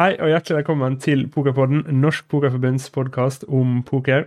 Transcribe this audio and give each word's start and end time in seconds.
Hei 0.00 0.14
og 0.16 0.30
hjertelig 0.30 0.62
velkommen 0.62 0.94
til 0.96 1.26
Pokerpodden, 1.28 1.82
Norsk 2.00 2.24
Pokerforbunds 2.32 2.86
podkast 2.94 3.42
om 3.52 3.82
poker. 3.84 4.22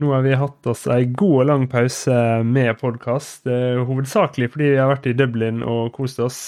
Nå 0.00 0.14
har 0.14 0.22
vi 0.24 0.38
hatt 0.40 0.68
oss 0.72 0.86
en 0.88 1.10
god 1.20 1.34
og 1.42 1.48
lang 1.50 1.66
pause 1.68 2.14
med 2.48 2.70
podkast, 2.80 3.44
hovedsakelig 3.44 4.48
fordi 4.54 4.70
vi 4.70 4.78
har 4.80 4.88
vært 4.88 5.10
i 5.10 5.12
Dublin 5.18 5.60
og 5.60 5.92
kost 5.98 6.22
oss. 6.24 6.38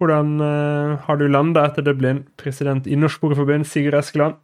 Hvordan 0.00 0.38
uh, 0.40 0.96
har 1.04 1.20
du 1.20 1.26
landa 1.28 1.66
etter 1.68 1.84
Dublin, 1.84 2.22
president 2.40 2.88
i 2.88 2.96
Norsk 2.96 3.20
Pokerforbund, 3.20 3.68
Sigurd 3.68 4.00
Eskeland? 4.00 4.40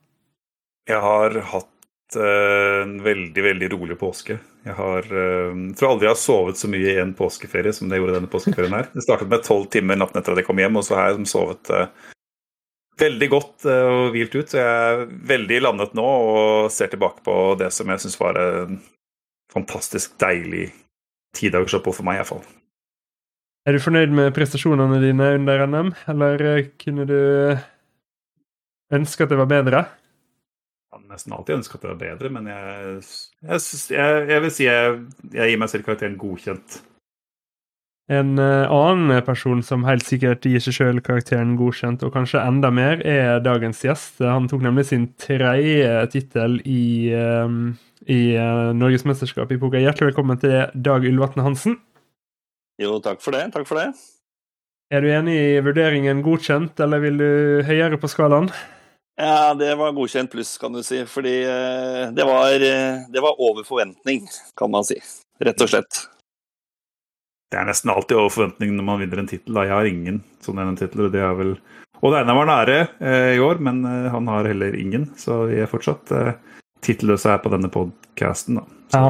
Jeg 0.85 1.01
har 1.01 1.41
hatt 1.55 2.19
uh, 2.21 2.83
en 2.83 2.99
veldig, 3.07 3.47
veldig 3.49 3.75
rolig 3.79 3.97
påske. 3.97 4.43
Jeg 4.69 4.77
har, 4.77 5.09
jeg 5.09 5.79
tror 5.79 5.95
aldri 5.95 6.11
jeg 6.11 6.19
har 6.19 6.21
sovet 6.21 6.61
så 6.61 6.69
mye 6.69 6.99
i 6.99 7.01
en 7.01 7.17
påskeferie 7.17 7.73
som 7.73 7.89
det 7.89 7.97
jeg 7.97 8.05
gjorde 8.05 8.21
denne 8.21 8.35
påskeferien 8.37 8.77
her. 8.77 8.93
Det 8.93 9.09
startet 9.09 9.33
med 9.33 9.49
tolv 9.49 9.71
timer 9.73 9.97
natten 9.97 10.21
etter 10.21 10.37
at 10.37 10.45
jeg 10.45 10.53
kom 10.53 10.61
hjem, 10.61 10.77
og 10.77 10.85
så 10.85 11.01
har 11.01 11.15
jeg 11.15 11.33
sovet 11.33 11.73
veldig 13.01 13.29
godt 13.33 13.67
eh, 13.71 13.87
og 13.91 14.15
hvilt 14.15 14.35
ut. 14.37 14.51
Så 14.51 14.61
jeg 14.61 14.67
er 14.67 15.07
veldig 15.31 15.61
landet 15.67 15.97
nå 15.99 16.05
og 16.05 16.73
ser 16.75 16.93
tilbake 16.93 17.25
på 17.27 17.37
det 17.61 17.71
som 17.75 17.91
jeg 17.91 18.05
syns 18.05 18.21
var 18.21 18.41
en 18.41 18.81
fantastisk 19.55 20.17
deilig 20.23 20.69
tidagersopphold 21.35 21.99
for 21.99 22.07
meg, 22.07 22.21
iallfall. 22.21 22.45
Er 23.65 23.77
du 23.77 23.81
fornøyd 23.81 24.13
med 24.13 24.35
prestasjonene 24.37 24.99
dine 25.01 25.31
under 25.39 25.67
NM, 25.67 25.93
eller 26.13 26.43
eh, 26.51 26.73
kunne 26.81 27.07
du 27.09 27.21
ønske 28.95 29.25
at 29.25 29.33
det 29.33 29.39
var 29.41 29.49
bedre? 29.51 29.85
Jeg 30.85 31.01
kan 31.01 31.07
nesten 31.11 31.35
alltid 31.35 31.59
ønske 31.59 31.79
at 31.79 31.87
det 31.87 31.93
var 31.95 32.03
bedre, 32.03 32.31
men 32.35 32.51
jeg, 32.51 32.99
jeg, 33.49 33.63
jeg, 33.97 34.27
jeg 34.31 34.43
vil 34.45 34.53
si 34.55 34.69
jeg, 34.69 34.99
gir 35.33 35.63
meg 35.63 35.73
selv 35.73 35.89
karakteren 35.89 36.21
godkjent. 36.21 36.77
En 38.13 38.37
uh, 38.37 38.69
annen 38.69 39.23
person 39.25 39.63
som 39.65 39.87
helt 39.89 40.05
sikkert 40.05 40.45
gir 40.45 40.61
seg 40.61 40.77
sjøl 40.77 40.99
karakteren 41.05 41.55
godkjent, 41.57 42.03
og 42.05 42.13
kanskje 42.13 42.43
enda 42.45 42.69
mer, 42.69 43.01
er 43.01 43.41
dagens 43.41 43.81
gjest. 43.81 44.21
Han 44.21 44.49
tok 44.51 44.61
nemlig 44.67 44.91
sin 44.91 45.07
tredje 45.17 45.89
tittel 46.13 46.59
i, 46.69 47.15
uh, 47.17 47.49
i 48.05 48.37
uh, 48.37 48.75
Norgesmesterskapet 48.77 49.57
i 49.57 49.63
poker. 49.63 49.81
Hjertelig 49.81 50.13
velkommen 50.13 50.43
til 50.43 50.53
Dag 50.77 51.09
Ylvatne 51.09 51.49
Hansen. 51.49 51.81
Jo, 52.83 52.99
takk 53.01 53.25
for 53.25 53.33
det. 53.33 53.47
Takk 53.57 53.65
for 53.71 53.81
det. 53.81 53.89
Er 54.93 55.01
du 55.01 55.09
enig 55.09 55.41
i 55.41 55.59
vurderingen 55.65 56.21
godkjent, 56.27 56.77
eller 56.85 57.01
vil 57.01 57.21
du 57.23 57.29
høyere 57.65 57.97
på 57.97 58.11
skalaen? 58.13 58.53
Ja, 59.17 59.55
det 59.57 59.79
var 59.81 59.95
godkjent 59.97 60.29
pluss, 60.29 60.59
kan 60.61 60.77
du 60.77 60.85
si. 60.85 61.07
Fordi 61.09 61.39
det 62.13 62.27
var, 62.29 62.59
det 62.61 63.23
var 63.23 63.41
over 63.41 63.65
forventning, 63.65 64.27
kan 64.59 64.75
man 64.75 64.85
si. 64.85 64.99
Rett 65.41 65.65
og 65.65 65.73
slett 65.73 66.05
det 67.55 67.61
er 67.61 67.69
nesten 67.69 67.93
alltid 67.93 68.19
over 68.19 68.33
forventning 68.35 68.75
når 68.75 68.87
man 68.89 68.99
vinner 68.99 69.23
en 69.23 69.31
tittel. 69.31 69.63
Jeg 69.63 69.71
har 69.71 69.87
ingen 69.87 70.21
som 70.43 70.59
sånn 70.59 70.81
titler, 70.81 71.13
det 71.15 71.23
er 71.23 71.37
vel 71.39 71.55
Odd 72.05 72.17
Einar 72.19 72.37
var 72.37 72.49
nære 72.51 72.79
eh, 72.99 73.31
i 73.37 73.41
år, 73.41 73.61
men 73.65 73.79
eh, 73.89 74.11
han 74.13 74.27
har 74.29 74.49
heller 74.51 74.75
ingen, 74.77 75.07
så 75.17 75.45
vi 75.49 75.63
er 75.63 75.71
fortsatt 75.71 76.11
eh, 76.13 76.35
tittelløse 76.85 77.31
her 77.31 77.39
på 77.41 77.53
denne 77.55 77.71
podkasten. 77.73 78.59
Ja. 78.93 79.07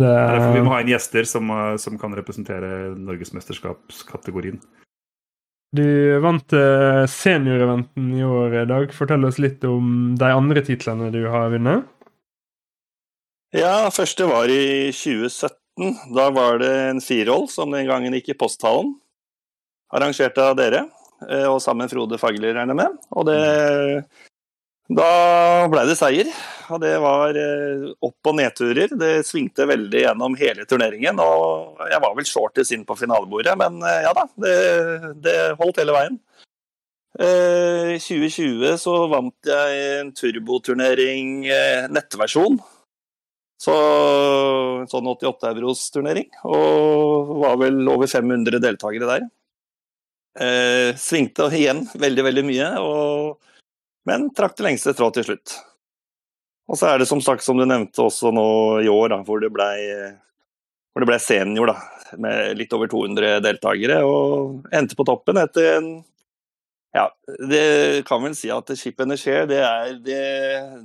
Det... 0.00 0.08
Derfor 0.08 0.54
vi 0.54 0.62
må 0.64 0.72
ha 0.72 0.80
inn 0.80 0.92
gjester 0.94 1.28
som, 1.28 1.50
eh, 1.52 1.74
som 1.82 1.98
kan 2.00 2.14
representere 2.16 2.94
norgesmesterskapskategorien. 2.96 4.62
Du 5.76 5.84
vant 6.18 6.56
uh, 6.56 7.04
senioreventen 7.06 8.08
i 8.16 8.24
år, 8.26 8.56
i 8.64 8.66
dag. 8.66 8.90
Fortell 8.90 9.28
oss 9.28 9.36
litt 9.38 9.62
om 9.68 10.16
de 10.18 10.30
andre 10.34 10.64
titlene 10.66 11.12
du 11.14 11.20
har 11.30 11.52
vunnet. 11.52 11.84
Ja, 13.54 13.90
første 13.94 14.26
var 14.30 14.50
i 14.50 14.90
2017 14.94 15.59
da 16.14 16.30
var 16.34 16.58
det 16.60 16.72
en 16.90 17.00
firehold 17.04 17.50
som 17.52 17.72
den 17.72 17.88
gangen 17.88 18.14
gikk 18.16 18.34
i 18.34 18.38
Posthallen. 18.38 18.94
Arrangert 19.90 20.38
av 20.38 20.54
dere, 20.58 20.84
eh, 21.28 21.46
og 21.50 21.60
sammen 21.62 21.90
Frode 21.90 22.18
Fagler, 22.20 22.54
regner 22.54 22.74
jeg 22.74 22.82
med. 22.82 23.00
Og 23.16 23.26
det 23.30 24.04
Da 24.90 25.68
ble 25.70 25.84
det 25.86 25.94
seier. 25.98 26.26
Og 26.70 26.80
det 26.82 26.96
var 26.98 27.36
eh, 27.38 27.90
opp- 28.02 28.26
og 28.26 28.34
nedturer. 28.34 28.90
Det 28.98 29.26
svingte 29.26 29.66
veldig 29.66 30.02
gjennom 30.02 30.34
hele 30.38 30.66
turneringen. 30.66 31.18
Og 31.22 31.78
jeg 31.90 32.02
var 32.02 32.16
vel 32.16 32.26
shortest 32.26 32.74
inn 32.74 32.84
på 32.86 32.98
finalebordet, 32.98 33.54
men 33.58 33.78
eh, 33.86 34.02
ja 34.06 34.12
da, 34.14 34.26
det, 34.34 34.56
det 35.22 35.36
holdt 35.62 35.78
hele 35.82 35.94
veien. 35.94 36.18
I 37.20 37.98
2020 37.98 38.76
så 38.78 38.92
vant 39.10 39.48
jeg 39.50 39.80
en 39.98 40.12
turboturnering 40.14 41.42
nettversjon 41.90 42.60
så 43.60 43.74
en 44.80 44.88
sånn 44.88 45.08
88 45.10 45.50
euros 45.52 45.82
turnering, 45.92 46.30
og 46.48 47.34
var 47.42 47.58
vel 47.60 47.82
over 47.92 48.08
500 48.08 48.60
deltakere 48.62 49.08
der. 49.10 49.26
Eh, 50.40 50.96
svingte 50.96 51.50
igjen 51.58 51.82
veldig, 51.92 52.24
veldig 52.24 52.44
mye, 52.46 52.70
og, 52.80 53.58
men 54.08 54.30
trakk 54.36 54.56
det 54.56 54.64
lengste 54.64 54.94
tråd 54.96 55.18
til 55.18 55.28
slutt. 55.28 55.58
Og 56.70 56.78
så 56.78 56.88
er 56.88 57.02
det 57.02 57.10
som 57.10 57.20
sagt, 57.20 57.44
som 57.44 57.58
du 57.58 57.66
nevnte 57.66 58.06
også 58.06 58.32
nå 58.32 58.48
i 58.86 58.88
år, 58.88 59.10
da, 59.12 59.20
hvor 59.26 59.42
det 59.42 59.50
ble, 59.52 59.70
hvor 60.94 61.04
det 61.04 61.10
ble 61.10 61.18
senior, 61.20 61.74
da, 61.74 62.16
med 62.22 62.56
litt 62.56 62.72
over 62.76 62.88
200 62.88 63.42
deltakere, 63.44 64.00
og 64.06 64.70
endte 64.72 64.96
på 64.96 65.04
toppen 65.08 65.42
etter 65.42 65.74
en 65.74 65.90
ja, 66.92 67.04
det 67.48 68.02
kan 68.08 68.22
vel 68.24 68.34
si 68.34 68.50
at 68.50 68.70
Chip 68.78 68.98
and 69.00 69.14
det, 69.14 69.60
er, 69.62 69.92
det, 70.02 70.22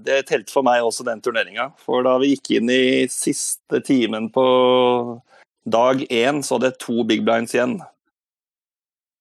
det 0.05 0.19
telte 0.29 0.53
for 0.53 0.65
meg 0.65 0.83
også 0.85 1.05
den 1.07 1.21
turneringa. 1.25 1.71
For 1.81 2.05
da 2.05 2.19
vi 2.21 2.35
gikk 2.35 2.51
inn 2.59 2.69
i 2.69 3.07
siste 3.09 3.81
timen 3.81 4.29
på 4.33 4.45
dag 5.65 6.05
én, 6.13 6.43
så 6.45 6.55
hadde 6.55 6.69
jeg 6.69 6.81
to 6.83 7.05
big 7.09 7.25
blinds 7.25 7.57
igjen. 7.57 7.79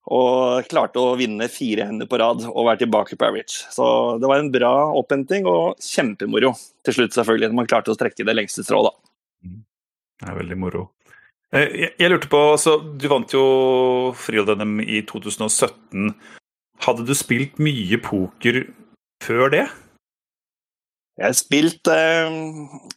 Og 0.05 0.67
klarte 0.69 1.01
å 1.01 1.15
vinne 1.17 1.47
fire 1.49 1.87
hender 1.89 2.05
på 2.05 2.19
rad 2.21 2.45
og 2.51 2.67
være 2.67 2.83
tilbake 2.83 3.17
på 3.17 3.25
average. 3.25 3.65
Så 3.73 3.87
det 4.21 4.29
var 4.29 4.43
en 4.43 4.53
bra 4.53 4.73
opphenting 4.93 5.49
og 5.49 5.81
kjempemoro 5.81 6.53
til 6.85 6.99
slutt, 6.99 7.17
selvfølgelig. 7.17 7.49
Når 7.49 7.61
man 7.63 7.71
klarte 7.71 7.89
å 7.89 7.97
strekke 7.97 8.27
det 8.27 8.37
lengste 8.37 8.61
strået, 8.61 8.93
da. 8.93 9.55
Det 10.21 10.29
er 10.29 10.37
veldig 10.37 10.61
moro. 10.61 10.85
Eh, 11.49 11.65
jeg, 11.65 11.95
jeg 11.97 12.13
lurte 12.13 12.29
på, 12.29 12.45
så 12.61 12.77
Du 12.77 13.09
vant 13.09 13.33
jo 13.33 13.45
Frihold-NM 14.21 14.77
i 14.85 15.01
2017. 15.09 16.13
Hadde 16.85 17.05
du 17.07 17.15
spilt 17.17 17.57
mye 17.61 17.97
poker 18.03 18.61
før 19.23 19.49
det? 19.53 19.65
Jeg 21.15 21.25
har 21.29 21.37
spilt 21.37 21.89
eh, 21.89 22.35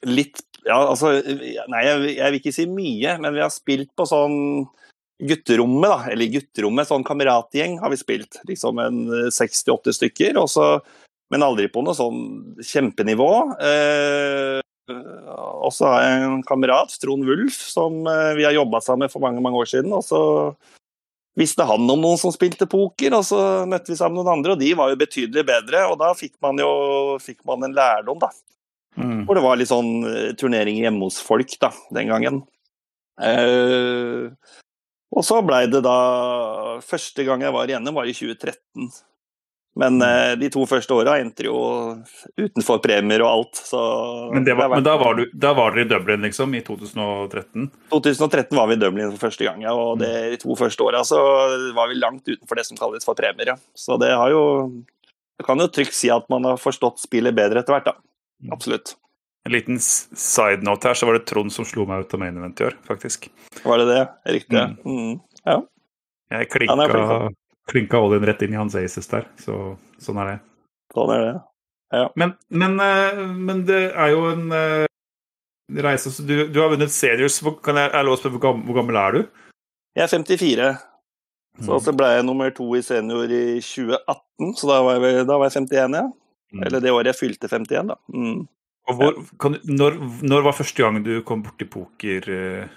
litt 0.09 0.43
Ja, 0.67 0.81
altså 0.83 1.15
Nei, 1.23 1.83
jeg, 1.87 2.17
jeg, 2.17 2.27
vil 2.27 2.41
ikke 2.41 2.53
si 2.57 2.67
mye, 2.69 3.15
men 3.23 3.37
vi 3.37 3.45
har 3.45 3.53
spilt 3.55 3.93
på 3.97 4.05
sånn 4.09 4.67
gutterommet, 5.19 5.89
da. 5.89 6.13
Eller 6.13 6.31
gutterommet, 6.31 6.89
sånn 6.91 7.07
kameratgjeng 7.07 7.79
har 7.83 7.91
vi 7.91 7.99
spilt. 7.99 8.41
Liksom 8.47 8.79
en 8.83 8.99
68 9.35 9.97
stykker. 9.97 10.39
Også, 10.39 10.67
men 11.33 11.47
aldri 11.47 11.67
på 11.73 11.83
noe 11.83 11.97
sånn 11.97 12.21
kjempenivå. 12.63 13.31
Eh, 13.59 14.61
og 14.89 15.73
så 15.75 15.89
har 15.91 16.05
jeg 16.05 16.27
en 16.29 16.45
kamerat, 16.47 16.95
Trond 17.03 17.27
Wulf, 17.29 17.59
som 17.73 18.05
eh, 18.09 18.35
vi 18.39 18.47
har 18.47 18.57
jobba 18.57 18.81
sammen 18.85 19.07
med 19.07 19.15
for 19.15 19.25
mange 19.25 19.43
mange 19.45 19.61
år 19.61 19.71
siden. 19.73 19.95
Og 19.97 20.05
så 20.07 20.21
visste 21.39 21.67
han 21.69 21.87
om 21.87 22.03
noen 22.03 22.19
som 22.21 22.35
spilte 22.35 22.67
poker, 22.71 23.15
og 23.17 23.25
så 23.27 23.41
møtte 23.71 23.93
vi 23.93 23.99
sammen 23.99 24.19
noen 24.21 24.39
andre, 24.39 24.55
og 24.55 24.63
de 24.63 24.73
var 24.79 24.93
jo 24.93 25.01
betydelig 25.01 25.45
bedre. 25.49 25.85
Og 25.93 25.99
da 26.01 26.13
fikk 26.19 26.35
man 26.45 26.61
jo 26.61 26.71
fikk 27.23 27.45
man 27.49 27.67
en 27.67 27.77
lærdom, 27.77 28.21
da. 28.23 28.33
Mm. 28.99 29.25
Hvor 29.27 29.39
det 29.39 29.45
var 29.45 29.59
litt 29.61 29.71
sånn 29.71 29.93
eh, 30.09 30.33
turnering 30.39 30.81
hjemme 30.81 31.07
hos 31.07 31.21
folk 31.23 31.53
da, 31.63 31.71
den 31.95 32.11
gangen. 32.11 32.41
Uh, 33.19 34.31
og 35.11 35.25
så 35.27 35.41
blei 35.43 35.65
det 35.67 35.81
da 35.83 36.79
Første 36.87 37.25
gang 37.27 37.43
jeg 37.43 37.51
var 37.51 37.67
igjennom, 37.67 37.97
var 37.99 38.07
i 38.07 38.15
2013. 38.15 38.91
Men 39.79 40.03
uh, 40.03 40.35
de 40.39 40.49
to 40.51 40.65
første 40.67 40.95
åra 40.95 41.19
endte 41.23 41.45
jo 41.47 41.59
utenfor 42.39 42.81
premier 42.83 43.23
og 43.23 43.31
alt. 43.31 43.61
Så 43.69 43.79
men, 44.33 44.47
var, 44.59 44.73
men 44.73 44.87
da, 44.87 44.97
var 44.99 45.19
du, 45.19 45.25
da, 45.33 45.53
var 45.55 45.77
dere 45.77 45.87
i 45.87 45.91
Dublin, 45.93 46.25
liksom, 46.27 46.55
i 46.59 46.63
2013? 46.67 47.69
2013 47.93 48.59
var 48.59 48.71
vi 48.71 48.79
i 48.79 48.83
Dublin 48.83 49.13
for 49.15 49.29
første 49.29 49.47
gang, 49.47 49.63
ja. 49.63 49.75
Og 49.79 50.01
det, 50.03 50.13
de 50.35 50.41
to 50.43 50.59
første 50.59 50.87
åra 50.87 51.05
så 51.07 51.21
var 51.77 51.93
vi 51.93 52.01
langt 52.01 52.27
utenfor 52.27 52.59
det 52.59 52.67
som 52.67 52.81
kalles 52.81 53.07
for 53.07 53.19
premier. 53.19 53.55
Ja. 53.55 53.59
Så 53.79 54.01
det 54.03 54.11
har 54.11 54.35
jo 54.35 54.45
Jeg 55.39 55.47
kan 55.47 55.61
jo 55.63 55.69
trygt 55.71 55.95
si 55.95 56.09
at 56.11 56.25
man 56.33 56.43
har 56.49 56.57
forstått 56.59 56.99
spillet 56.99 57.37
bedre 57.37 57.63
etter 57.63 57.77
hvert, 57.77 57.93
da. 57.93 57.95
Mm. 58.43 58.57
Absolutt. 58.57 58.97
En 59.47 59.55
liten 59.55 59.79
side 59.79 60.67
note 60.67 60.91
her, 60.91 60.99
så 60.99 61.07
var 61.07 61.15
det 61.15 61.29
Trond 61.31 61.55
som 61.55 61.65
slo 61.65 61.87
meg 61.87 62.03
ut 62.03 62.15
av 62.17 62.21
main 62.21 62.37
event 62.37 62.59
i 62.59 62.67
år, 62.67 62.75
faktisk. 62.89 63.31
Var 63.63 63.85
det 63.85 63.87
det? 63.93 64.01
Riktig. 64.35 64.65
Mm. 64.83 64.97
Mm. 64.99 65.21
Ja. 65.47 65.61
Jeg 66.35 66.51
klinka 66.51 67.31
klinka 67.69 68.01
oljen 68.01 68.27
rett 68.27 68.43
inn 68.45 68.55
i 68.55 68.61
hans 68.61 68.77
aces 68.79 69.11
der. 69.11 69.29
Så, 69.43 69.77
sånn 70.03 70.21
er 70.23 70.33
det. 70.33 70.37
Sånn 70.95 71.13
er 71.15 71.25
det, 71.25 71.33
ja. 71.97 72.05
Men, 72.21 72.35
men, 72.49 72.77
eh, 72.81 73.25
men 73.49 73.65
det 73.69 73.83
er 73.93 74.13
jo 74.13 74.27
en 74.33 74.53
uh, 74.53 74.85
reise 75.85 76.13
du, 76.25 76.35
du, 76.49 76.61
har 76.61 76.73
vunnet 76.73 76.93
seniors. 76.93 77.41
Kan 77.65 77.81
jeg, 77.81 77.93
jeg 77.93 78.09
lov 78.09 78.19
å 78.19 78.21
spørre 78.21 78.55
hvor, 78.59 78.77
gammel 78.77 79.01
er 79.01 79.17
du? 79.17 79.23
Jeg 79.99 80.07
er 80.07 80.13
54. 80.13 80.71
Så, 81.59 81.73
mm. 81.73 81.81
så 81.83 81.95
ble 81.97 82.13
jeg 82.15 82.27
nummer 82.27 82.53
to 82.55 82.69
i 82.79 82.85
senior 82.87 83.33
i 83.35 83.59
2018, 83.65 84.53
så 84.61 84.69
da 84.71 84.77
var 84.87 85.01
jeg, 85.03 85.25
da 85.27 85.39
var 85.41 85.49
jeg 85.51 85.65
51, 85.65 85.97
ja. 85.99 86.05
Mm. 86.55 86.61
Eller 86.65 86.85
det 86.85 86.93
året 86.95 87.11
jeg 87.11 87.19
fylte 87.19 87.51
51, 87.51 87.91
da. 87.91 87.97
Mm. 88.15 88.45
Hvor, 88.99 89.19
kan, 89.43 89.57
når, 89.69 89.99
når, 90.25 90.45
var 90.47 90.55
første 90.57 90.85
gang 90.85 91.03
du 91.05 91.19
kom 91.27 91.43
borti 91.45 91.67
poker? 91.69 92.29
Uh, 92.31 92.77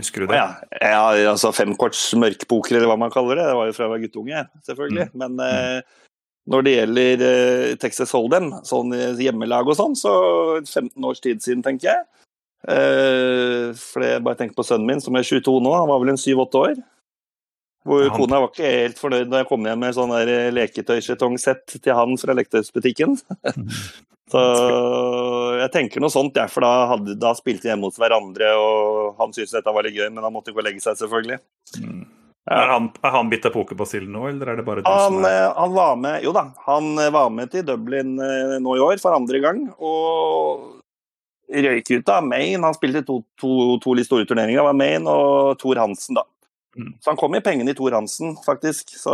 Husker 0.00 0.24
du 0.24 0.30
det? 0.30 0.38
Ja, 0.38 0.46
ja 0.80 1.02
altså 1.32 1.52
femkorts 1.52 2.06
mørkpoker, 2.16 2.78
eller 2.78 2.88
hva 2.88 2.98
man 3.00 3.12
kaller 3.12 3.36
det. 3.38 3.50
Det 3.50 3.58
var 3.58 3.68
jo 3.68 3.74
fra 3.76 3.86
jeg 3.86 3.92
var 3.92 4.04
guttunge, 4.06 4.46
selvfølgelig. 4.68 5.10
Mm. 5.12 5.18
Men 5.20 5.36
mm. 5.36 5.44
eh, 5.48 6.08
Når 6.52 6.64
det 6.66 6.72
gjelder 6.76 7.26
eh, 7.26 7.74
Texas 7.82 8.14
Hold'em, 8.16 8.48
sånn 8.66 8.96
hjemmelag 9.20 9.68
og 9.68 9.78
sånn, 9.78 9.98
så 9.98 10.14
15 10.64 10.96
års 11.06 11.20
tid 11.22 11.44
siden, 11.44 11.62
tenker 11.66 11.92
jeg. 11.92 12.08
Eh, 12.62 13.74
for 13.78 14.06
jeg 14.06 14.22
bare 14.24 14.38
tenker 14.38 14.56
på 14.58 14.66
sønnen 14.66 14.88
min, 14.88 15.02
som 15.02 15.16
er 15.18 15.26
22 15.26 15.58
nå, 15.62 15.74
han 15.76 15.90
var 15.90 16.02
vel 16.02 16.14
en 16.14 16.20
7-8 16.20 16.62
år. 16.62 16.80
Hvor 17.82 18.04
Han- 18.06 18.14
kona 18.14 18.40
var 18.40 18.52
ikke 18.52 18.70
helt 18.70 18.98
fornøyd 19.00 19.30
da 19.30 19.42
jeg 19.42 19.48
kom 19.50 19.66
hjem 19.66 19.80
med 19.82 19.94
sånn 19.96 20.14
der 20.14 20.52
leketøysjetongsett 20.54 21.78
til 21.82 21.94
han 21.98 22.16
fra 22.20 22.36
leketøysbutikken. 22.38 23.18
Så 24.32 24.40
jeg 25.58 25.70
tenker 25.74 26.00
noe 26.00 26.12
sånt, 26.12 26.38
ja, 26.40 26.46
for 26.48 26.64
da, 26.64 26.70
hadde, 26.94 27.18
da 27.20 27.34
spilte 27.36 27.66
de 27.66 27.72
hjemme 27.72 27.90
hos 27.90 27.98
hverandre, 28.00 28.54
og 28.56 29.18
han 29.18 29.34
syntes 29.34 29.52
dette 29.52 29.74
var 29.74 29.84
litt 29.84 29.98
gøy, 29.98 30.08
men 30.08 30.24
han 30.24 30.32
måtte 30.32 30.54
gå 30.54 30.62
og 30.62 30.64
legge 30.64 30.80
seg, 30.80 30.96
selvfølgelig. 31.02 31.36
Mm. 31.82 32.06
Er 32.50 32.72
han, 32.72 32.88
er 33.04 33.12
han 33.14 33.28
bitt 33.30 33.44
av 33.46 33.52
pokerbasillen 33.54 34.10
nå, 34.10 34.24
eller 34.32 34.50
er 34.50 34.56
det 34.58 34.64
bare 34.66 34.82
du 34.82 34.88
Han, 34.88 35.18
som 35.20 35.26
er 35.28 35.36
eh, 35.44 35.52
han 35.54 35.74
var 35.76 35.92
med 36.00 36.24
Jo 36.24 36.32
da, 36.34 36.48
han 36.64 36.88
eh, 36.98 37.12
var 37.14 37.28
med 37.30 37.52
til 37.52 37.62
Dublin 37.68 38.16
eh, 38.18 38.56
nå 38.58 38.74
i 38.74 38.82
år 38.82 38.98
for 38.98 39.14
andre 39.14 39.38
gang. 39.44 39.60
Og 39.78 40.80
røyk 41.52 41.92
ut 41.92 42.10
av 42.10 42.26
Maine. 42.26 42.64
Han 42.64 42.74
spilte 42.74 43.04
to, 43.06 43.20
to, 43.38 43.52
to 43.84 43.94
litt 43.94 44.08
store 44.08 44.26
turneringer. 44.26 44.64
Var 44.66 44.74
Maine 44.74 45.12
og 45.12 45.60
Thor 45.60 45.78
Hansen, 45.84 46.18
da. 46.18 46.26
Mm. 46.78 46.94
Så 47.00 47.10
han 47.10 47.18
kom 47.20 47.34
i 47.36 47.42
pengene 47.44 47.72
i 47.72 47.76
Thor 47.76 47.94
Hansen, 47.96 48.36
faktisk. 48.46 48.94
Så 48.98 49.12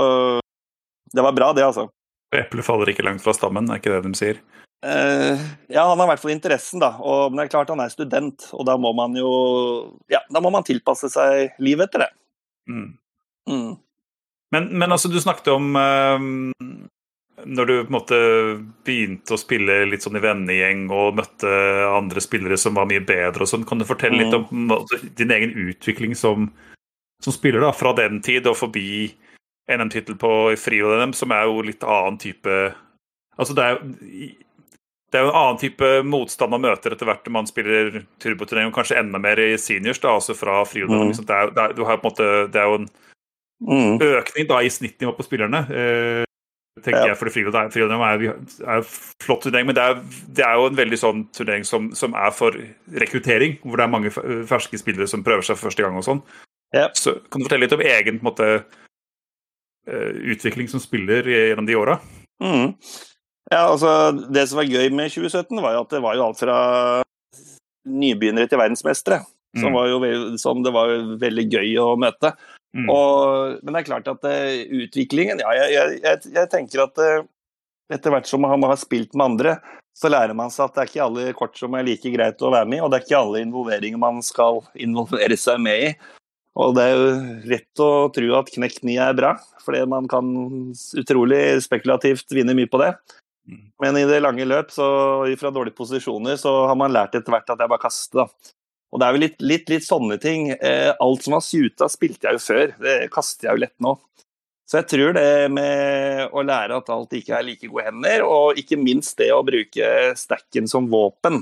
det 1.13 1.25
var 1.25 1.35
bra, 1.37 1.53
det, 1.57 1.67
altså. 1.67 1.89
Eplet 2.37 2.67
faller 2.67 2.93
ikke 2.93 3.07
langt 3.07 3.25
fra 3.25 3.35
stammen, 3.37 3.71
er 3.71 3.81
ikke 3.81 3.95
det 3.95 4.05
de 4.05 4.19
sier? 4.19 4.41
Uh, 4.87 5.35
ja, 5.67 5.83
han 5.89 5.99
har 5.99 6.07
i 6.07 6.11
hvert 6.13 6.23
fall 6.23 6.35
interessen, 6.37 6.83
da. 6.83 6.93
Og, 7.03 7.33
men 7.33 7.41
det 7.41 7.49
er 7.49 7.55
klart 7.57 7.73
han 7.73 7.83
er 7.83 7.93
student, 7.93 8.51
og 8.55 8.67
da 8.69 8.77
må 8.79 8.93
man 8.95 9.17
jo 9.19 9.33
Ja, 10.13 10.23
da 10.31 10.43
må 10.45 10.53
man 10.55 10.67
tilpasse 10.67 11.11
seg 11.11 11.59
livet 11.63 11.89
etter 11.89 12.07
det. 12.07 12.13
Mm. 12.71 12.89
Mm. 13.49 13.73
Men, 14.55 14.71
men 14.79 14.95
altså, 14.95 15.11
du 15.11 15.19
snakket 15.21 15.51
om 15.57 15.75
uh, 15.75 16.29
når 17.45 17.67
du 17.67 17.75
på 17.75 17.87
en 17.87 17.97
måte 17.97 18.19
begynte 18.87 19.35
å 19.35 19.41
spille 19.41 19.81
litt 19.89 20.05
sånn 20.05 20.19
i 20.19 20.23
vennegjeng 20.23 20.87
og 20.95 21.19
møtte 21.21 21.51
andre 21.91 22.23
spillere 22.23 22.59
som 22.61 22.79
var 22.79 22.89
mye 22.91 23.05
bedre 23.07 23.45
og 23.45 23.51
sånn, 23.51 23.67
kan 23.69 23.81
du 23.81 23.87
fortelle 23.89 24.23
litt 24.23 24.35
om 24.35 24.47
på 24.49 24.81
din 25.19 25.35
egen 25.35 25.55
utvikling 25.69 26.17
som, 26.19 26.49
som 27.25 27.33
spiller 27.35 27.61
da, 27.65 27.73
fra 27.75 27.93
den 27.99 28.21
tid 28.23 28.47
og 28.47 28.57
forbi 28.57 29.15
NM-tittel 29.69 30.17
på 30.21 30.31
Frio-NM, 30.57 31.13
som 31.15 31.33
er 31.35 31.49
jo 31.49 31.63
litt 31.67 31.83
annen 31.85 32.19
type 32.23 32.59
Altså, 33.39 33.55
det 33.55 33.65
er 33.65 33.75
jo 33.77 34.35
det 35.09 35.17
er 35.17 35.25
jo 35.25 35.31
en 35.31 35.37
annen 35.41 35.59
type 35.63 35.89
motstand 36.05 36.51
man 36.53 36.61
møter 36.67 36.93
etter 36.93 37.07
hvert 37.09 37.25
når 37.25 37.33
man 37.33 37.47
spiller 37.49 38.03
turboturnering, 38.21 38.69
og 38.69 38.75
kanskje 38.77 38.99
enda 39.01 39.17
mer 39.23 39.41
i 39.41 39.55
seniors, 39.57 40.01
da, 40.03 40.11
altså 40.19 40.35
fra 40.37 40.59
Frio-NM. 40.69 40.99
Mm. 41.01 41.13
Liksom. 41.13 41.29
Det, 41.29 41.39
det, 41.57 41.69
en 41.79 42.51
det 42.53 42.61
er 42.61 42.67
jo 42.69 42.81
en 42.83 42.89
Mm. 43.59 43.99
økning 43.99 44.47
da 44.47 44.61
i 44.63 44.69
snittnivå 44.71 45.17
på 45.17 45.25
spillerne. 45.27 45.65
Eh, 45.67 46.25
tenker 46.83 47.01
Ja. 47.01 47.07
jeg, 47.09 47.17
for 47.19 47.27
Friidrett 47.35 47.75
er, 47.75 47.91
er, 47.91 48.37
er 48.79 48.83
flott 49.23 49.43
turnering, 49.43 49.67
men 49.67 49.75
det 49.75 49.83
er, 49.83 49.95
det 50.31 50.45
er 50.47 50.55
jo 50.55 50.67
en 50.69 50.77
veldig 50.79 50.99
sånn 50.99 51.25
turnering 51.35 51.65
som, 51.67 51.89
som 51.95 52.15
er 52.15 52.31
for 52.31 52.55
rekruttering, 52.95 53.59
hvor 53.65 53.77
det 53.77 53.85
er 53.85 53.91
mange 53.91 54.13
ferske 54.47 54.79
spillere 54.79 55.09
som 55.11 55.25
prøver 55.27 55.43
seg 55.43 55.57
for 55.59 55.71
første 55.71 55.83
gang 55.83 55.97
og 55.99 56.07
sånn. 56.07 56.23
Ja. 56.77 56.91
Så 56.95 57.17
kan 57.31 57.41
du 57.41 57.47
fortelle 57.49 57.65
litt 57.67 57.77
om 57.77 57.81
egen 57.85 58.19
måte, 58.25 58.49
eh, 59.89 60.13
utvikling 60.35 60.69
som 60.69 60.81
spiller 60.83 61.25
gjennom 61.25 61.67
de 61.69 61.77
åra? 61.79 61.99
Mm. 62.43 62.75
Ja, 63.51 63.63
altså, 63.73 64.13
det 64.33 64.49
som 64.51 64.61
var 64.61 64.69
gøy 64.69 64.91
med 64.93 65.11
2017, 65.11 65.63
var 65.65 65.73
jo 65.79 65.81
at 65.87 65.95
det 65.95 66.03
var 66.05 66.19
jo 66.19 66.27
alt 66.27 66.41
fra 66.43 66.59
nybegynnere 67.89 68.49
til 68.51 68.61
verdensmestere. 68.61 69.23
Som, 69.57 69.73
Mm. 69.73 69.75
var 69.75 69.87
jo, 69.89 70.37
som 70.37 70.63
det 70.63 70.73
var 70.75 70.91
jo 70.93 71.17
veldig 71.17 71.47
gøy 71.51 71.71
å 71.81 71.97
møte. 71.97 72.35
Mm. 72.77 72.91
Og, 72.93 73.63
men 73.65 73.73
det 73.73 73.81
er 73.81 73.87
klart 73.89 74.09
at 74.13 74.25
eh, 74.29 74.67
utviklingen 74.69 75.41
Ja, 75.41 75.55
jeg, 75.57 75.73
jeg, 75.73 76.01
jeg, 76.05 76.33
jeg 76.35 76.51
tenker 76.53 76.83
at 76.85 76.99
eh, 77.01 77.23
etter 77.97 78.13
hvert 78.13 78.29
som 78.29 78.45
man 78.45 78.63
har 78.63 78.77
spilt 78.77 79.15
med 79.17 79.25
andre, 79.25 79.55
så 79.97 80.11
lærer 80.13 80.37
man 80.37 80.53
seg 80.53 80.67
at 80.69 80.75
det 80.77 80.83
er 80.83 80.91
ikke 80.93 81.07
alle 81.07 81.33
kort 81.33 81.57
som 81.57 81.73
er 81.75 81.87
like 81.89 82.13
greit 82.13 82.45
å 82.45 82.53
være 82.53 82.69
med 82.69 82.77
i, 82.79 82.83
og 82.85 82.93
det 82.93 82.99
er 83.01 83.07
ikke 83.07 83.23
alle 83.25 83.41
involveringer 83.41 83.99
man 83.99 84.21
skal 84.23 84.61
involvere 84.77 85.39
seg 85.41 85.59
med 85.65 85.87
i. 85.87 85.95
Og 86.59 86.75
det 86.75 86.85
er 86.85 86.97
jo 86.97 87.09
rett 87.53 87.83
å 87.85 87.91
tro 88.15 88.35
at 88.41 88.51
knekt 88.51 88.83
ni 88.87 88.97
er 88.99 89.15
bra, 89.15 89.37
fordi 89.63 89.85
man 89.91 90.09
kan 90.11 90.29
utrolig 90.99 91.43
spekulativt 91.63 92.35
vinne 92.35 92.57
mye 92.59 92.71
på 92.71 92.81
det. 92.83 92.93
Mm. 93.49 93.65
Men 93.85 93.99
i 94.01 94.07
det 94.09 94.19
lange 94.25 94.47
løp, 94.49 94.73
så 94.75 94.89
fra 95.39 95.53
dårlige 95.55 95.79
posisjoner, 95.79 96.39
så 96.41 96.55
har 96.67 96.79
man 96.79 96.93
lært 96.95 97.15
etter 97.15 97.33
hvert 97.33 97.55
at 97.55 97.63
jeg 97.63 97.71
bare 97.71 97.85
kaster, 97.85 98.25
da. 98.25 98.55
Og 98.89 99.01
det 99.01 99.07
er 99.07 99.15
jo 99.15 99.23
litt, 99.23 99.39
litt, 99.45 99.71
litt 99.71 99.85
sånne 99.85 100.17
ting. 100.21 100.49
Eh, 100.57 100.91
alt 100.99 101.25
som 101.25 101.37
var 101.37 101.45
suta, 101.45 101.91
spilte 101.93 102.27
jeg 102.27 102.39
jo 102.39 102.45
før. 102.45 102.73
Det 102.81 102.97
kaster 103.13 103.49
jeg 103.49 103.59
jo 103.59 103.63
lett 103.67 103.77
nå. 103.85 103.95
Så 104.69 104.81
jeg 104.81 104.89
tror 104.91 105.15
det 105.17 105.29
med 105.53 106.35
å 106.37 106.45
lære 106.45 106.77
at 106.77 106.91
alt 106.93 107.15
ikke 107.17 107.39
er 107.39 107.47
like 107.47 107.69
gode 107.71 107.87
hender, 107.87 108.25
og 108.27 108.59
ikke 108.61 108.81
minst 108.81 109.17
det 109.21 109.31
å 109.33 109.45
bruke 109.45 109.93
stacken 110.19 110.69
som 110.69 110.91
våpen, 110.93 111.41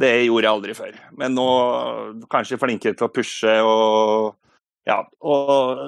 det 0.00 0.12
gjorde 0.26 0.46
jeg 0.46 0.56
aldri 0.56 0.76
før. 0.76 0.98
Men 1.20 1.36
nå 1.36 1.48
kanskje 2.32 2.60
flinkere 2.60 2.96
til 2.96 3.08
å 3.08 3.12
pushe 3.12 3.54
og 3.64 4.36
ja, 4.90 5.00
og 5.22 5.80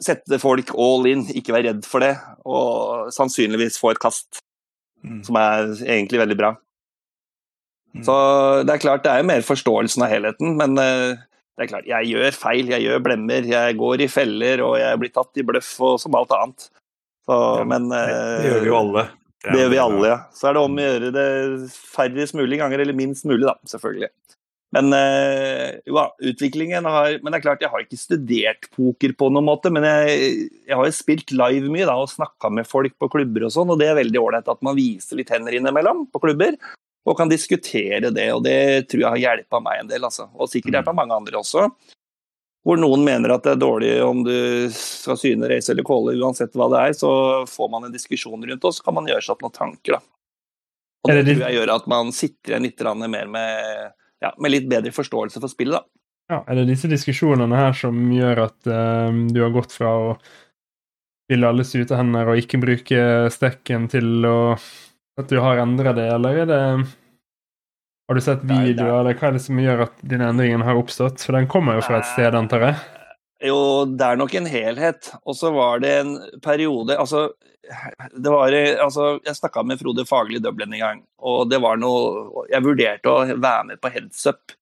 sette 0.00 0.38
folk 0.42 0.72
all 0.80 1.06
in, 1.10 1.26
ikke 1.36 1.54
være 1.54 1.70
redd 1.70 1.86
for 1.88 2.02
det, 2.04 2.14
og 2.48 3.10
sannsynligvis 3.14 3.80
få 3.80 3.94
et 3.94 4.02
kast, 4.02 4.42
Mm. 5.00 5.22
som 5.24 5.36
er 5.40 5.70
egentlig 5.80 6.18
veldig 6.20 6.34
bra. 6.36 6.48
Mm. 7.94 8.02
Så 8.04 8.14
det 8.68 8.74
er 8.74 8.82
klart 8.82 9.02
det 9.06 9.10
er 9.14 9.22
jo 9.22 9.28
mer 9.30 9.40
forståelsen 9.46 10.04
av 10.04 10.10
helheten, 10.12 10.50
men 10.58 10.76
eh, 10.76 11.14
det 11.56 11.64
er 11.64 11.70
klart, 11.70 11.88
jeg 11.88 12.10
gjør 12.10 12.36
feil, 12.36 12.68
jeg 12.68 12.84
gjør 12.84 13.00
blemmer, 13.06 13.48
jeg 13.48 13.78
går 13.80 14.04
i 14.04 14.10
feller, 14.12 14.60
og 14.66 14.76
jeg 14.76 15.00
blir 15.00 15.12
tatt 15.14 15.40
i 15.40 15.46
bløff 15.48 15.72
og 15.88 15.96
som 16.02 16.18
alt 16.20 16.34
annet. 16.36 16.68
Så, 17.24 17.38
Ja, 17.62 17.64
men 17.64 17.88
Det, 17.88 18.02
eh, 18.10 18.36
det 18.42 18.52
gjør 18.52 18.60
vi 18.60 18.70
jo 18.70 18.76
alle. 18.82 19.06
Det, 19.40 19.48
det 19.54 19.62
gjør 19.62 19.72
vi 19.72 19.80
alle, 19.86 20.06
ja. 20.12 20.18
Så 20.36 20.48
er 20.50 20.52
det 20.58 20.62
om 20.68 20.76
å 20.76 20.86
gjøre 20.86 21.10
det 21.16 21.26
færrest 21.96 22.36
mulig 22.36 22.60
ganger, 22.60 22.84
eller 22.84 23.00
minst 23.00 23.24
mulig, 23.24 23.46
da, 23.48 23.56
selvfølgelig. 23.72 24.10
Men 24.76 24.92
eh, 24.94 25.80
jo 25.88 25.96
da, 25.96 26.04
utviklingen 26.30 26.86
har 26.86 27.16
Men 27.18 27.32
det 27.32 27.40
er 27.40 27.42
klart, 27.42 27.62
jeg 27.64 27.72
har 27.72 27.82
ikke 27.82 27.98
studert 27.98 28.68
poker 28.76 29.14
på 29.18 29.30
noen 29.34 29.48
måte, 29.48 29.72
men 29.74 29.86
jeg, 29.86 30.50
jeg 30.68 30.78
har 30.78 30.86
jo 30.86 30.94
spilt 30.94 31.34
live 31.34 31.72
mye 31.72 31.88
da, 31.88 31.96
og 31.98 32.12
snakka 32.12 32.52
med 32.54 32.68
folk 32.70 32.94
på 33.00 33.10
klubber 33.10 33.48
og 33.48 33.54
sånn, 33.54 33.72
og 33.72 33.80
det 33.80 33.90
er 33.90 33.98
veldig 33.98 34.22
ålreit 34.22 34.50
at 34.52 34.62
man 34.66 34.78
viser 34.78 35.18
litt 35.18 35.32
hender 35.34 35.56
innimellom 35.58 36.06
på 36.12 36.22
klubber. 36.22 36.58
Og 37.08 37.16
kan 37.16 37.30
diskutere 37.30 38.12
det, 38.12 38.26
og 38.34 38.44
det 38.44 38.90
tror 38.90 39.06
jeg 39.06 39.14
har 39.14 39.22
hjelpa 39.22 39.58
meg 39.64 39.80
en 39.80 39.90
del, 39.90 40.04
altså. 40.06 40.28
Og 40.36 40.50
sikkert 40.52 40.76
hjelpa 40.78 40.94
mange 40.94 41.16
andre 41.16 41.40
også. 41.40 41.64
Hvor 42.60 42.76
noen 42.76 43.02
mener 43.06 43.32
at 43.32 43.46
det 43.46 43.54
er 43.54 43.62
dårlig 43.62 43.94
om 44.04 44.20
du 44.26 44.34
skal 44.76 45.16
syne, 45.18 45.48
race 45.48 45.72
eller 45.72 45.86
calle, 45.88 46.12
uansett 46.20 46.52
hva 46.60 46.68
det 46.70 46.82
er, 46.84 46.96
så 46.98 47.12
får 47.48 47.70
man 47.72 47.88
en 47.88 47.94
diskusjon 47.94 48.44
rundt, 48.44 48.66
og 48.68 48.76
så 48.76 48.84
kan 48.84 48.98
man 48.98 49.08
gjøre 49.08 49.24
seg 49.24 49.32
opp 49.34 49.46
noen 49.46 49.56
tanker, 49.56 49.96
da. 49.96 50.02
Og 51.00 51.08
det 51.08 51.22
det 51.24 51.32
tror 51.32 51.46
jeg 51.46 51.56
gjør 51.56 51.72
at 51.72 51.86
man 51.88 52.12
sitter 52.12 52.52
igjen 52.52 52.66
litt 52.68 52.82
mer 53.08 53.30
med, 53.32 53.94
ja, 54.22 54.34
med 54.38 54.52
litt 54.52 54.68
bedre 54.70 54.92
forståelse 54.92 55.40
for 55.40 55.52
spillet, 55.52 55.80
da. 55.80 55.86
Ja, 56.30 56.44
er 56.46 56.60
det 56.60 56.68
disse 56.68 56.86
diskusjonene 56.86 57.56
her 57.58 57.72
som 57.74 57.96
gjør 58.14 58.44
at 58.44 58.68
uh, 58.70 59.10
du 59.34 59.40
har 59.42 59.50
gått 59.50 59.72
fra 59.74 59.90
å 59.98 60.12
spille 61.26 61.48
alle 61.48 61.64
sutehender 61.66 62.30
og 62.30 62.38
ikke 62.38 62.60
bruke 62.62 63.00
stekken 63.34 63.88
til 63.90 64.26
å 64.28 64.36
At 65.18 65.28
du 65.28 65.40
har 65.42 65.58
endret 65.60 65.98
det, 65.98 66.06
eller 66.14 66.38
er 66.44 66.46
det 66.48 66.60
Har 68.08 68.14
du 68.14 68.20
sett 68.22 68.44
er- 68.44 68.48
videoer, 68.48 69.00
eller 69.00 69.18
hva 69.18 69.28
er 69.28 69.36
det 69.36 69.42
som 69.42 69.58
gjør 69.58 69.82
at 69.88 69.98
denne 70.06 70.30
endringen 70.30 70.62
har 70.66 70.78
oppstått? 70.78 71.18
For 71.26 71.34
den 71.34 71.50
kommer 71.50 71.76
jo 71.78 71.82
fra 71.86 71.98
et 71.98 72.08
sted, 72.14 72.34
antar 72.34 72.68
jeg? 72.68 72.78
Jo, 73.40 73.86
det 73.88 74.04
er 74.04 74.18
nok 74.20 74.34
en 74.36 74.48
helhet. 74.50 75.12
Og 75.24 75.36
så 75.36 75.50
var 75.54 75.80
det 75.80 75.92
en 76.02 76.16
periode 76.44 76.96
Altså, 77.00 77.30
det 78.12 78.32
var 78.32 78.52
Altså, 78.52 79.14
jeg 79.24 79.36
snakka 79.38 79.64
med 79.64 79.80
Frode 79.80 80.04
Fagerli 80.08 80.40
i 80.40 80.44
Dublin 80.44 80.74
en 80.74 80.82
gang, 80.82 81.04
og 81.18 81.48
det 81.50 81.60
var 81.62 81.78
noe 81.80 82.46
Jeg 82.50 82.64
vurderte 82.64 83.12
å 83.12 83.22
være 83.30 83.70
med 83.70 83.80
på 83.80 83.92
heads 83.94 84.26
up, 84.26 84.52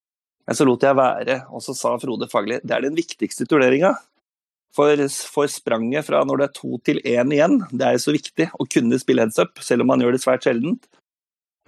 men 0.47 0.56
så 0.56 0.66
lot 0.68 0.85
jeg 0.85 0.99
være. 0.99 1.40
Og 1.50 1.64
så 1.64 1.75
sa 1.75 1.97
Frode 1.99 2.30
Fagerli 2.30 2.61
det 2.62 2.76
er 2.76 2.87
den 2.87 2.99
viktigste 2.99 3.49
turneringa. 3.49 3.97
For, 4.76 5.00
for 5.32 5.50
spranget 5.50 6.06
fra 6.06 6.20
når 6.28 6.38
det 6.38 6.47
er 6.47 6.54
to 6.54 6.78
til 6.85 7.00
én 7.02 7.32
igjen, 7.35 7.56
det 7.73 7.87
er 7.87 7.97
jo 7.97 8.04
så 8.04 8.14
viktig 8.14 8.50
å 8.52 8.66
kunne 8.70 9.00
spille 9.00 9.25
heads 9.25 9.40
up, 9.42 9.58
selv 9.64 9.82
om 9.82 9.90
man 9.90 10.04
gjør 10.04 10.14
det 10.14 10.23
svært 10.23 10.44
sjeldent. 10.47 10.87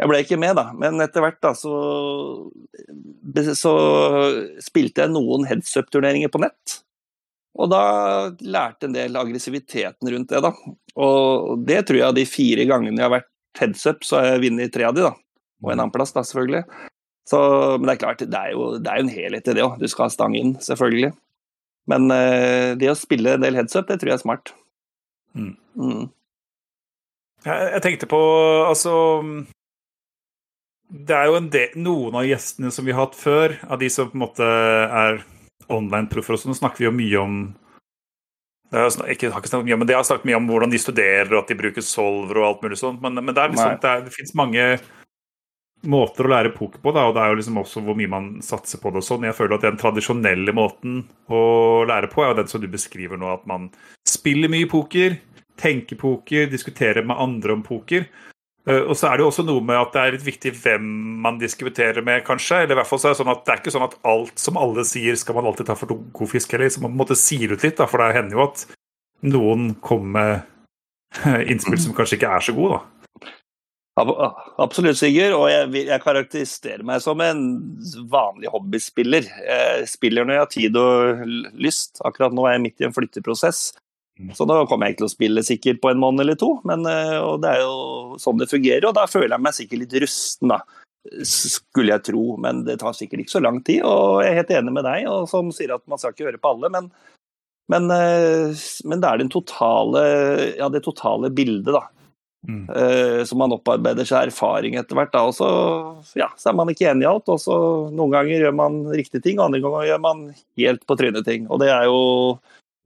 Jeg 0.00 0.08
ble 0.08 0.20
ikke 0.22 0.38
med, 0.40 0.54
da, 0.56 0.70
men 0.76 1.00
etter 1.04 1.24
hvert 1.24 1.40
da, 1.44 1.50
så, 1.56 1.72
så 3.58 3.72
spilte 4.64 5.04
jeg 5.04 5.12
noen 5.12 5.44
heads 5.48 5.74
up-turneringer 5.80 6.32
på 6.32 6.40
nett. 6.44 6.78
Og 7.58 7.70
da 7.72 7.82
lærte 8.46 8.86
en 8.86 8.94
del 8.94 9.18
aggressiviteten 9.18 10.12
rundt 10.12 10.30
det, 10.30 10.42
da. 10.44 10.52
Og 11.02 11.64
det 11.66 11.82
tror 11.88 11.98
jeg 11.98 12.18
de 12.20 12.28
fire 12.28 12.66
gangene 12.68 13.00
jeg 13.00 13.08
har 13.08 13.16
vært 13.16 13.30
heads 13.58 13.82
up, 13.90 14.06
så 14.06 14.20
har 14.20 14.34
jeg 14.34 14.44
vunnet 14.46 14.72
tre 14.74 14.86
av 14.86 14.94
de, 14.96 15.08
da. 15.08 15.14
Og 15.64 15.72
en 15.72 15.80
annen 15.82 15.94
plass, 15.94 16.14
da, 16.14 16.22
selvfølgelig. 16.24 16.62
Så, 17.30 17.40
men 17.78 17.88
det 17.88 17.96
er 17.96 18.02
klart, 18.04 18.22
det 18.22 18.38
er 18.38 18.54
jo, 18.54 18.70
det 18.78 18.90
er 18.90 19.00
jo 19.00 19.06
en 19.06 19.12
helhet 19.12 19.50
i 19.50 19.56
det 19.56 19.66
òg. 19.66 19.76
Du 19.82 19.90
skal 19.90 20.06
ha 20.06 20.14
stang 20.14 20.36
inn, 20.38 20.54
selvfølgelig. 20.62 21.12
Men 21.90 22.06
uh, 22.12 22.72
det 22.78 22.90
å 22.90 22.98
spille 22.98 23.36
en 23.36 23.44
del 23.44 23.58
heads 23.58 23.76
up, 23.78 23.88
det 23.90 23.98
tror 24.00 24.12
jeg 24.12 24.18
er 24.18 24.24
smart. 24.24 24.54
Mm. 25.34 25.54
Mm. 25.78 26.06
Jeg, 27.46 27.66
jeg 27.74 27.82
tenkte 27.84 28.08
på 28.10 28.18
Altså 28.66 28.92
Det 30.90 31.14
er 31.14 31.28
jo 31.30 31.36
en 31.38 31.46
del, 31.54 31.76
noen 31.78 32.18
av 32.18 32.26
gjestene 32.26 32.72
som 32.74 32.84
vi 32.84 32.92
har 32.92 33.06
hatt 33.06 33.14
før, 33.16 33.54
av 33.70 33.78
de 33.80 33.88
som 33.92 34.10
på 34.10 34.18
en 34.18 34.24
måte 34.24 34.48
er 34.48 35.22
online-proffer, 35.72 36.36
og 36.36 36.42
sånn, 36.42 36.58
snakker 36.58 36.84
vi 36.84 36.88
jo 36.88 36.94
mye 36.94 37.20
om 37.24 37.40
Det 38.70 38.78
har 38.78 38.90
jeg 38.90 39.18
ikke, 39.18 39.32
har 39.34 39.42
snakket 39.42 39.74
om, 39.74 39.78
men 39.82 39.88
det 39.88 39.96
har 39.98 40.06
snakket 40.06 40.28
mye 40.30 40.38
om 40.38 40.48
hvordan 40.50 40.70
de 40.70 40.78
studerer, 40.78 41.32
og 41.34 41.42
at 41.42 41.50
de 41.50 41.58
bruker 41.58 41.84
solver 41.84 42.38
og 42.38 42.48
alt 42.48 42.64
mulig 42.66 42.78
sånt. 42.78 43.00
Men, 43.02 43.18
men 43.18 43.34
det, 43.34 43.42
er 43.42 43.54
liksom, 43.54 43.78
det, 43.82 43.92
er, 43.92 44.04
det 44.06 44.14
finnes 44.14 44.36
mange 44.38 44.66
måter 45.90 46.26
å 46.26 46.30
lære 46.30 46.52
poker 46.52 46.80
på, 46.82 46.92
da, 46.92 47.06
og 47.08 47.16
det 47.16 47.22
er 47.22 47.32
jo 47.32 47.38
liksom 47.40 47.58
også 47.62 47.82
hvor 47.84 47.96
mye 47.96 48.10
man 48.12 48.28
satser 48.44 48.80
på 48.82 48.92
det 48.92 49.00
og 49.00 49.06
sånn. 49.06 49.26
Jeg 49.26 49.36
føler 49.38 49.56
at 49.56 49.64
den 49.64 49.80
tradisjonelle 49.80 50.54
måten 50.56 51.02
å 51.32 51.42
lære 51.88 52.10
på 52.12 52.24
er 52.24 52.32
jo 52.32 52.40
den 52.42 52.50
som 52.52 52.62
du 52.62 52.68
beskriver 52.70 53.20
nå, 53.20 53.30
at 53.32 53.46
man 53.48 53.70
spiller 54.08 54.52
mye 54.52 54.68
poker, 54.70 55.16
tenker 55.60 55.98
poker, 56.00 56.50
diskuterer 56.52 57.06
med 57.06 57.20
andre 57.20 57.56
om 57.56 57.64
poker. 57.64 58.06
Eh, 58.68 58.82
Og 58.84 58.96
så 58.96 59.08
er 59.08 59.16
det 59.16 59.24
jo 59.24 59.30
også 59.30 59.46
noe 59.46 59.64
med 59.64 59.78
at 59.80 59.94
det 59.94 60.02
er 60.02 60.16
litt 60.16 60.26
viktig 60.26 60.52
hvem 60.60 60.84
man 61.24 61.40
diskuterer 61.40 62.04
med, 62.04 62.24
kanskje. 62.26 62.62
Eller 62.64 62.76
i 62.76 62.80
hvert 62.80 62.90
fall 62.90 63.00
så 63.00 63.10
er 63.10 63.16
det 63.16 63.22
sånn 63.22 63.32
at 63.32 63.42
det 63.46 63.54
er 63.54 63.62
ikke 63.62 63.74
sånn 63.76 63.88
at 63.88 63.98
alt 64.12 64.42
som 64.42 64.60
alle 64.60 64.84
sier, 64.88 65.16
skal 65.16 65.38
man 65.38 65.48
alltid 65.50 65.70
ta 65.70 65.78
for 65.78 65.90
god 65.90 66.30
fisk 66.30 66.52
heller. 66.56 66.70
Så 66.72 66.82
man 66.84 66.92
på 66.92 66.98
en 66.98 67.02
måte 67.04 67.18
sier 67.18 67.52
ut 67.54 67.64
litt, 67.66 67.78
da, 67.80 67.88
for 67.90 68.02
det 68.02 68.14
hender 68.18 68.38
jo 68.38 68.46
at 68.48 68.64
noen 69.26 69.74
kommer 69.84 70.14
med 70.14 71.50
innspill 71.50 71.80
som 71.80 71.94
kanskje 71.96 72.20
ikke 72.20 72.32
er 72.36 72.44
så 72.44 72.54
gode. 72.56 72.80
Absolutt, 74.00 74.96
Sigurd. 74.96 75.34
Og 75.36 75.48
jeg, 75.50 75.86
jeg 75.90 76.02
karakteriserer 76.04 76.84
meg 76.86 77.02
som 77.04 77.20
en 77.24 77.42
vanlig 78.12 78.48
hobbyspiller. 78.52 79.26
Jeg 79.44 79.88
spiller 79.90 80.24
når 80.24 80.36
jeg 80.36 80.44
har 80.44 80.52
tid 80.54 80.78
og 80.80 81.24
lyst. 81.60 82.00
Akkurat 82.06 82.32
nå 82.36 82.46
er 82.46 82.56
jeg 82.56 82.64
midt 82.68 82.80
i 82.80 82.88
en 82.88 82.96
flytteprosess. 82.96 83.72
Så 84.36 84.46
da 84.48 84.58
kommer 84.68 84.86
jeg 84.86 84.96
ikke 84.96 85.04
til 85.04 85.08
å 85.08 85.14
spille 85.14 85.44
sikkert 85.46 85.80
på 85.82 85.90
en 85.92 86.00
måned 86.02 86.24
eller 86.24 86.38
to. 86.40 86.52
Men 86.68 86.84
eh, 86.88 87.16
og 87.18 87.40
det 87.44 87.54
er 87.54 87.62
jo 87.64 88.18
sånn 88.20 88.40
det 88.40 88.50
fungerer, 88.50 88.88
og 88.88 88.96
da 88.98 89.06
føler 89.10 89.34
jeg 89.34 89.46
meg 89.46 89.56
sikkert 89.56 89.84
litt 89.84 89.96
rusten, 90.04 90.54
da. 90.54 90.60
Skulle 91.24 91.94
jeg 91.94 92.04
tro, 92.10 92.24
men 92.44 92.64
det 92.66 92.76
tar 92.82 92.96
sikkert 92.96 93.22
ikke 93.24 93.36
så 93.38 93.44
lang 93.44 93.62
tid. 93.64 93.84
Og 93.88 94.20
jeg 94.24 94.34
er 94.34 94.42
helt 94.42 94.52
enig 94.58 94.74
med 94.76 94.86
deg, 94.88 95.06
og 95.10 95.30
som 95.30 95.48
sier 95.54 95.72
at 95.76 95.86
man 95.90 96.00
skal 96.00 96.14
ikke 96.14 96.28
høre 96.28 96.42
på 96.42 96.52
alle. 96.52 96.72
Men, 96.74 96.90
men, 97.72 97.88
eh, 97.94 98.66
men 98.84 99.02
det 99.02 99.14
er 99.14 99.24
totale, 99.32 100.04
ja, 100.58 100.68
det 100.72 100.84
totale 100.84 101.32
bildet, 101.32 101.72
da. 101.76 101.86
Mm. 102.48 102.70
Eh, 102.72 103.24
så 103.28 103.36
man 103.36 103.52
opparbeider 103.52 104.06
seg 104.08 104.30
erfaring 104.30 104.76
etter 104.80 104.96
hvert. 104.96 105.12
Da, 105.12 105.24
og 105.28 105.36
så, 105.36 105.48
ja, 106.18 106.30
så 106.40 106.50
er 106.52 106.60
man 106.60 106.72
ikke 106.72 106.88
enig 106.92 107.04
i 107.06 107.10
alt. 107.10 107.28
og 107.32 107.40
så 107.40 107.56
Noen 107.92 108.14
ganger 108.14 108.46
gjør 108.46 108.56
man 108.56 108.80
riktige 108.92 109.24
ting, 109.24 109.40
og 109.40 109.48
andre 109.48 109.62
ganger 109.64 109.90
gjør 109.90 110.02
man 110.04 110.24
helt 110.60 110.86
på 110.88 110.96
trynet 111.00 111.28
ting. 111.28 111.48
Og 111.48 111.60
det 111.62 111.72
er 111.72 111.88
jo 111.88 112.00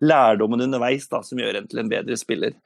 lærdommen 0.02 0.64
underveis 0.66 1.06
da, 1.10 1.22
som 1.22 1.38
gjør 1.38 1.60
en 1.60 1.68
til 1.70 1.82
en 1.82 1.90
bedre 1.90 2.18
spiller. 2.18 2.56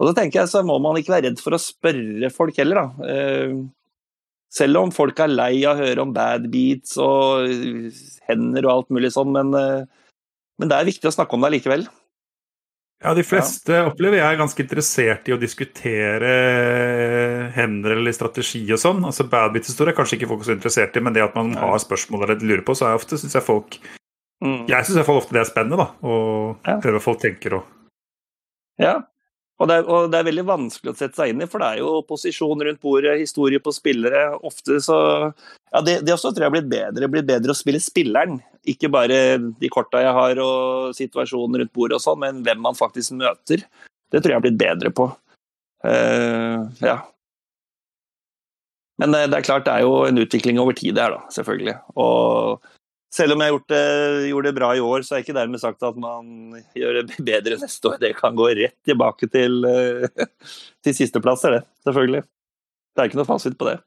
Og 0.00 0.08
da 0.08 0.16
tenker 0.18 0.42
jeg 0.42 0.50
så 0.50 0.64
må 0.66 0.78
man 0.82 0.98
ikke 0.98 1.14
være 1.14 1.28
redd 1.28 1.40
for 1.42 1.54
å 1.54 1.62
spørre 1.62 2.32
folk 2.34 2.58
heller, 2.58 2.82
da. 2.82 3.08
Eh, 3.12 3.56
selv 4.52 4.82
om 4.82 4.92
folk 4.92 5.20
er 5.22 5.32
lei 5.32 5.62
av 5.64 5.78
å 5.78 5.86
høre 5.86 6.04
om 6.04 6.12
bad 6.12 6.48
beats 6.52 6.98
og 7.00 7.46
eh, 7.46 8.04
hender 8.28 8.66
og 8.66 8.72
alt 8.74 8.94
mulig 8.94 9.12
sånn, 9.14 9.32
men, 9.36 9.54
eh, 9.56 9.84
men 10.58 10.72
det 10.72 10.78
er 10.78 10.90
viktig 10.90 11.08
å 11.08 11.14
snakke 11.14 11.38
om 11.38 11.46
det 11.46 11.54
likevel. 11.56 11.86
Ja, 13.02 13.14
de 13.18 13.24
fleste 13.26 13.80
opplever 13.82 14.20
jeg 14.20 14.26
er 14.28 14.38
ganske 14.38 14.62
interessert 14.62 15.26
i 15.26 15.32
å 15.34 15.40
diskutere 15.40 16.28
hender 17.50 17.96
eller 17.96 18.14
strategi 18.14 18.60
og 18.70 18.78
sånn. 18.78 19.00
Altså 19.08 19.26
Badbit-historie 19.26 19.90
er 19.90 19.96
kanskje 19.96 20.20
ikke 20.20 20.28
folk 20.30 20.44
så 20.46 20.54
interessert 20.54 20.94
i, 20.94 21.02
men 21.02 21.16
det 21.16 21.24
at 21.24 21.34
man 21.34 21.50
har 21.58 21.82
spørsmål 21.82 22.28
eller 22.28 22.44
lurer 22.46 22.62
på, 22.62 22.76
så 22.78 22.86
er 22.86 23.00
ofte, 23.00 23.18
synes 23.18 23.34
jeg 23.34 23.46
folk 23.46 23.80
Mm. 24.42 24.66
Jeg 24.66 24.88
syns 24.88 25.08
ofte 25.08 25.36
det 25.36 25.44
er 25.44 25.50
spennende, 25.52 25.78
da. 25.78 25.88
Å 26.02 26.12
Ja. 26.66 26.76
høre 26.82 26.98
hva 26.98 27.02
folk 27.04 27.20
tenker 27.22 27.60
og 27.60 27.64
Ja, 28.80 28.96
og 29.60 29.68
det, 29.68 29.74
er, 29.78 29.84
og 29.86 30.10
det 30.10 30.18
er 30.18 30.26
veldig 30.26 30.44
vanskelig 30.48 30.90
å 30.90 30.96
sette 30.98 31.14
seg 31.20 31.30
inn 31.30 31.42
i, 31.44 31.46
for 31.46 31.62
det 31.62 31.66
er 31.68 31.78
jo 31.84 31.90
posisjon 32.08 32.64
rundt 32.66 32.80
bordet, 32.82 33.20
historie 33.20 33.60
på 33.62 33.70
spillere. 33.70 34.32
Ofte 34.42 34.80
så 34.82 34.96
Ja, 35.72 35.80
det, 35.80 36.00
det 36.04 36.16
også 36.16 36.32
tror 36.32 36.42
jeg 36.42 36.50
har 36.50 36.56
blitt 36.56 36.72
bedre. 36.72 37.08
Blitt 37.12 37.28
bedre 37.28 37.54
å 37.54 37.56
spille 37.56 37.78
spilleren. 37.78 38.40
Ikke 38.66 38.90
bare 38.90 39.38
de 39.38 39.70
korta 39.70 40.02
jeg 40.02 40.12
har 40.16 40.40
og 40.42 40.96
situasjonen 40.98 41.60
rundt 41.62 41.72
bordet 41.72 42.00
og 42.00 42.02
sånn, 42.02 42.18
men 42.24 42.42
hvem 42.42 42.60
man 42.64 42.74
faktisk 42.78 43.14
møter. 43.20 43.62
Det 44.10 44.20
tror 44.20 44.32
jeg 44.34 44.40
har 44.40 44.44
blitt 44.48 44.58
bedre 44.60 44.90
på. 44.90 45.06
Uh, 45.86 46.66
ja. 46.82 46.98
Men 48.98 49.14
det, 49.14 49.24
det 49.30 49.38
er 49.40 49.46
klart 49.46 49.64
det 49.66 49.72
er 49.78 49.86
jo 49.86 50.04
en 50.06 50.20
utvikling 50.22 50.58
over 50.62 50.76
tid 50.78 50.98
her, 50.98 51.14
da, 51.16 51.22
selvfølgelig. 51.32 51.78
Og 51.96 52.60
selv 53.12 53.36
om 53.36 53.44
jeg 53.44 53.60
det, 53.68 53.84
gjorde 54.30 54.48
det 54.48 54.56
bra 54.56 54.72
i 54.76 54.82
år, 54.82 55.04
så 55.04 55.16
er 55.16 55.24
ikke 55.24 55.36
dermed 55.36 55.60
sagt 55.60 55.84
at 55.84 55.96
man 56.00 56.56
gjør 56.78 57.02
det 57.02 57.18
bedre 57.30 57.58
neste 57.60 57.90
år. 57.90 57.98
Det 58.00 58.14
kan 58.18 58.36
gå 58.38 58.48
rett 58.56 58.76
tilbake 58.88 59.28
til, 59.32 59.64
eh, 59.68 60.26
til 60.84 60.96
sisteplasser, 60.96 61.58
det. 61.58 61.64
Selvfølgelig. 61.84 62.22
Det 62.92 63.02
er 63.02 63.10
ikke 63.10 63.20
noe 63.20 63.28
fasit 63.28 63.58
på 63.60 63.68
det. 63.68 63.78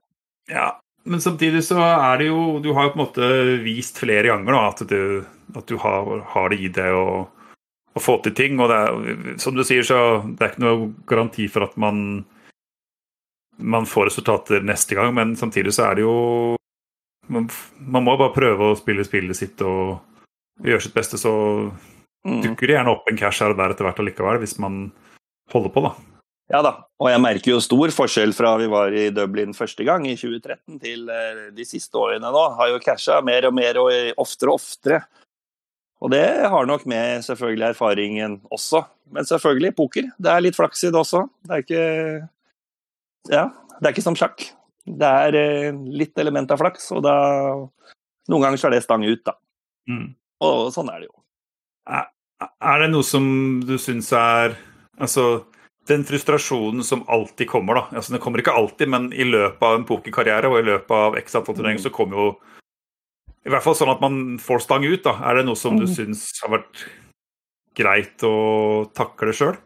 Ja, 0.52 0.76
men 1.10 1.22
samtidig 1.22 1.64
så 1.66 1.78
er 1.82 2.20
det 2.22 2.28
jo 2.28 2.60
Du 2.62 2.72
har 2.74 2.86
jo 2.86 2.94
på 2.94 3.00
en 3.00 3.04
måte 3.06 3.30
vist 3.64 3.98
flere 4.02 4.30
ganger 4.30 4.54
da, 4.54 4.62
at 4.70 4.86
du, 4.90 5.26
at 5.58 5.66
du 5.70 5.78
har, 5.82 6.22
har 6.34 6.54
det 6.54 6.60
i 6.62 6.70
deg 6.74 6.94
å, 6.94 7.26
få 8.02 8.18
til 8.22 8.34
ting. 8.36 8.60
Og 8.60 8.74
er, 8.76 9.38
som 9.42 9.56
du 9.56 9.64
sier, 9.64 9.86
så 9.88 10.22
det 10.28 10.42
er 10.42 10.54
ikke 10.54 10.66
noe 10.66 10.90
garanti 11.10 11.50
for 11.50 11.66
at 11.66 11.78
man 11.82 12.26
man 13.56 13.86
får 13.88 14.10
resultater 14.10 14.66
neste 14.68 14.98
gang, 14.98 15.14
men 15.16 15.30
samtidig 15.40 15.72
så 15.72 15.86
er 15.88 15.96
det 15.96 16.04
jo 16.04 16.16
Man, 17.28 17.50
man 17.80 18.06
må 18.06 18.18
bare 18.20 18.36
prøve 18.36 18.72
å 18.72 18.78
spille 18.78 19.06
spillet 19.08 19.38
sitt 19.38 19.62
og 19.66 20.00
gjøre 20.64 20.82
sitt 20.88 20.96
beste, 20.98 21.18
så 21.22 21.72
Mm. 22.26 22.42
dukker 22.42 22.66
det 22.66 22.74
gjerne 22.74 22.90
opp 22.90 23.06
en 23.06 23.18
cash 23.18 23.44
her 23.44 23.52
og 23.54 23.58
der 23.60 23.70
etter 23.70 23.86
hvert 23.86 24.00
allikevel, 24.02 24.40
hvis 24.42 24.56
man 24.58 24.88
holder 25.54 25.70
på, 25.70 25.84
da. 25.86 25.92
Ja 26.50 26.62
da, 26.66 26.72
og 27.02 27.10
jeg 27.10 27.22
merker 27.22 27.52
jo 27.52 27.60
stor 27.62 27.92
forskjell 27.94 28.34
fra 28.34 28.56
vi 28.58 28.66
var 28.70 28.94
i 28.94 29.12
Dublin 29.14 29.54
første 29.54 29.86
gang 29.86 30.08
i 30.10 30.16
2013 30.18 30.80
til 30.82 31.08
eh, 31.10 31.52
de 31.54 31.66
siste 31.66 31.94
årene 31.94 32.30
nå. 32.34 32.44
Har 32.58 32.70
jo 32.70 32.80
casha 32.82 33.20
mer 33.26 33.46
og 33.46 33.54
mer 33.54 33.78
og 33.78 33.92
oftere 34.22 34.50
og 34.54 34.58
oftere. 34.58 35.04
Og 36.02 36.12
det 36.14 36.26
har 36.50 36.66
nok 36.66 36.86
med 36.90 37.22
selvfølgelig 37.26 37.70
erfaringen 37.72 38.40
også. 38.54 38.84
Men 39.14 39.26
selvfølgelig, 39.26 39.76
poker. 39.78 40.10
Det 40.22 40.34
er 40.34 40.42
litt 40.46 40.58
flaks 40.58 40.84
i 40.86 40.92
det 40.94 41.02
også. 41.02 41.24
Det 41.46 41.52
er 41.54 41.66
ikke 41.66 41.86
Ja, 43.30 43.46
det 43.80 43.86
er 43.86 43.94
ikke 43.94 44.06
som 44.06 44.18
sjakk. 44.18 44.50
Det 44.86 45.10
er 45.28 45.36
eh, 45.40 45.72
litt 45.74 46.18
element 46.22 46.52
av 46.54 46.62
flaks, 46.62 46.92
og 46.94 47.04
da 47.06 47.16
Noen 48.26 48.42
ganger 48.42 48.58
så 48.58 48.68
er 48.68 48.74
det 48.74 48.84
stang 48.84 49.04
ut, 49.06 49.22
da. 49.26 49.36
Mm. 49.90 50.16
Og 50.42 50.72
sånn 50.74 50.90
er 50.90 51.04
det 51.04 51.10
jo. 51.12 51.20
Er 51.94 52.80
det 52.82 52.88
noe 52.90 53.06
som 53.06 53.26
du 53.66 53.76
syns 53.78 54.10
er 54.18 54.56
Altså, 54.98 55.46
den 55.86 56.06
frustrasjonen 56.08 56.82
som 56.84 57.04
alltid 57.12 57.50
kommer, 57.52 57.76
da. 57.78 58.00
Altså, 58.00 58.14
den 58.16 58.22
kommer 58.24 58.42
ikke 58.42 58.56
alltid, 58.56 58.90
men 58.90 59.10
i 59.14 59.26
løpet 59.28 59.62
av 59.62 59.76
en 59.76 59.86
pokerkarriere 59.86 60.50
og 60.50 60.62
i 60.62 60.66
løpet 60.72 60.96
av 60.96 61.18
x 61.20 61.36
antall 61.36 61.58
turneringer, 61.60 61.84
så 61.86 61.92
kommer 61.94 62.18
jo 62.18 62.28
I 63.46 63.52
hvert 63.54 63.62
fall 63.62 63.76
sånn 63.78 63.92
at 63.94 64.02
man 64.02 64.40
får 64.42 64.64
stang 64.66 64.86
ut, 64.88 65.04
da. 65.06 65.20
Er 65.30 65.38
det 65.38 65.46
noe 65.46 65.60
som 65.60 65.78
du 65.78 65.86
Mm. 65.86 65.94
syns 65.94 66.32
har 66.42 66.50
vært 66.50 66.86
greit 67.76 68.18
å 68.26 68.90
takle 68.96 69.34
sjøl? 69.36 69.58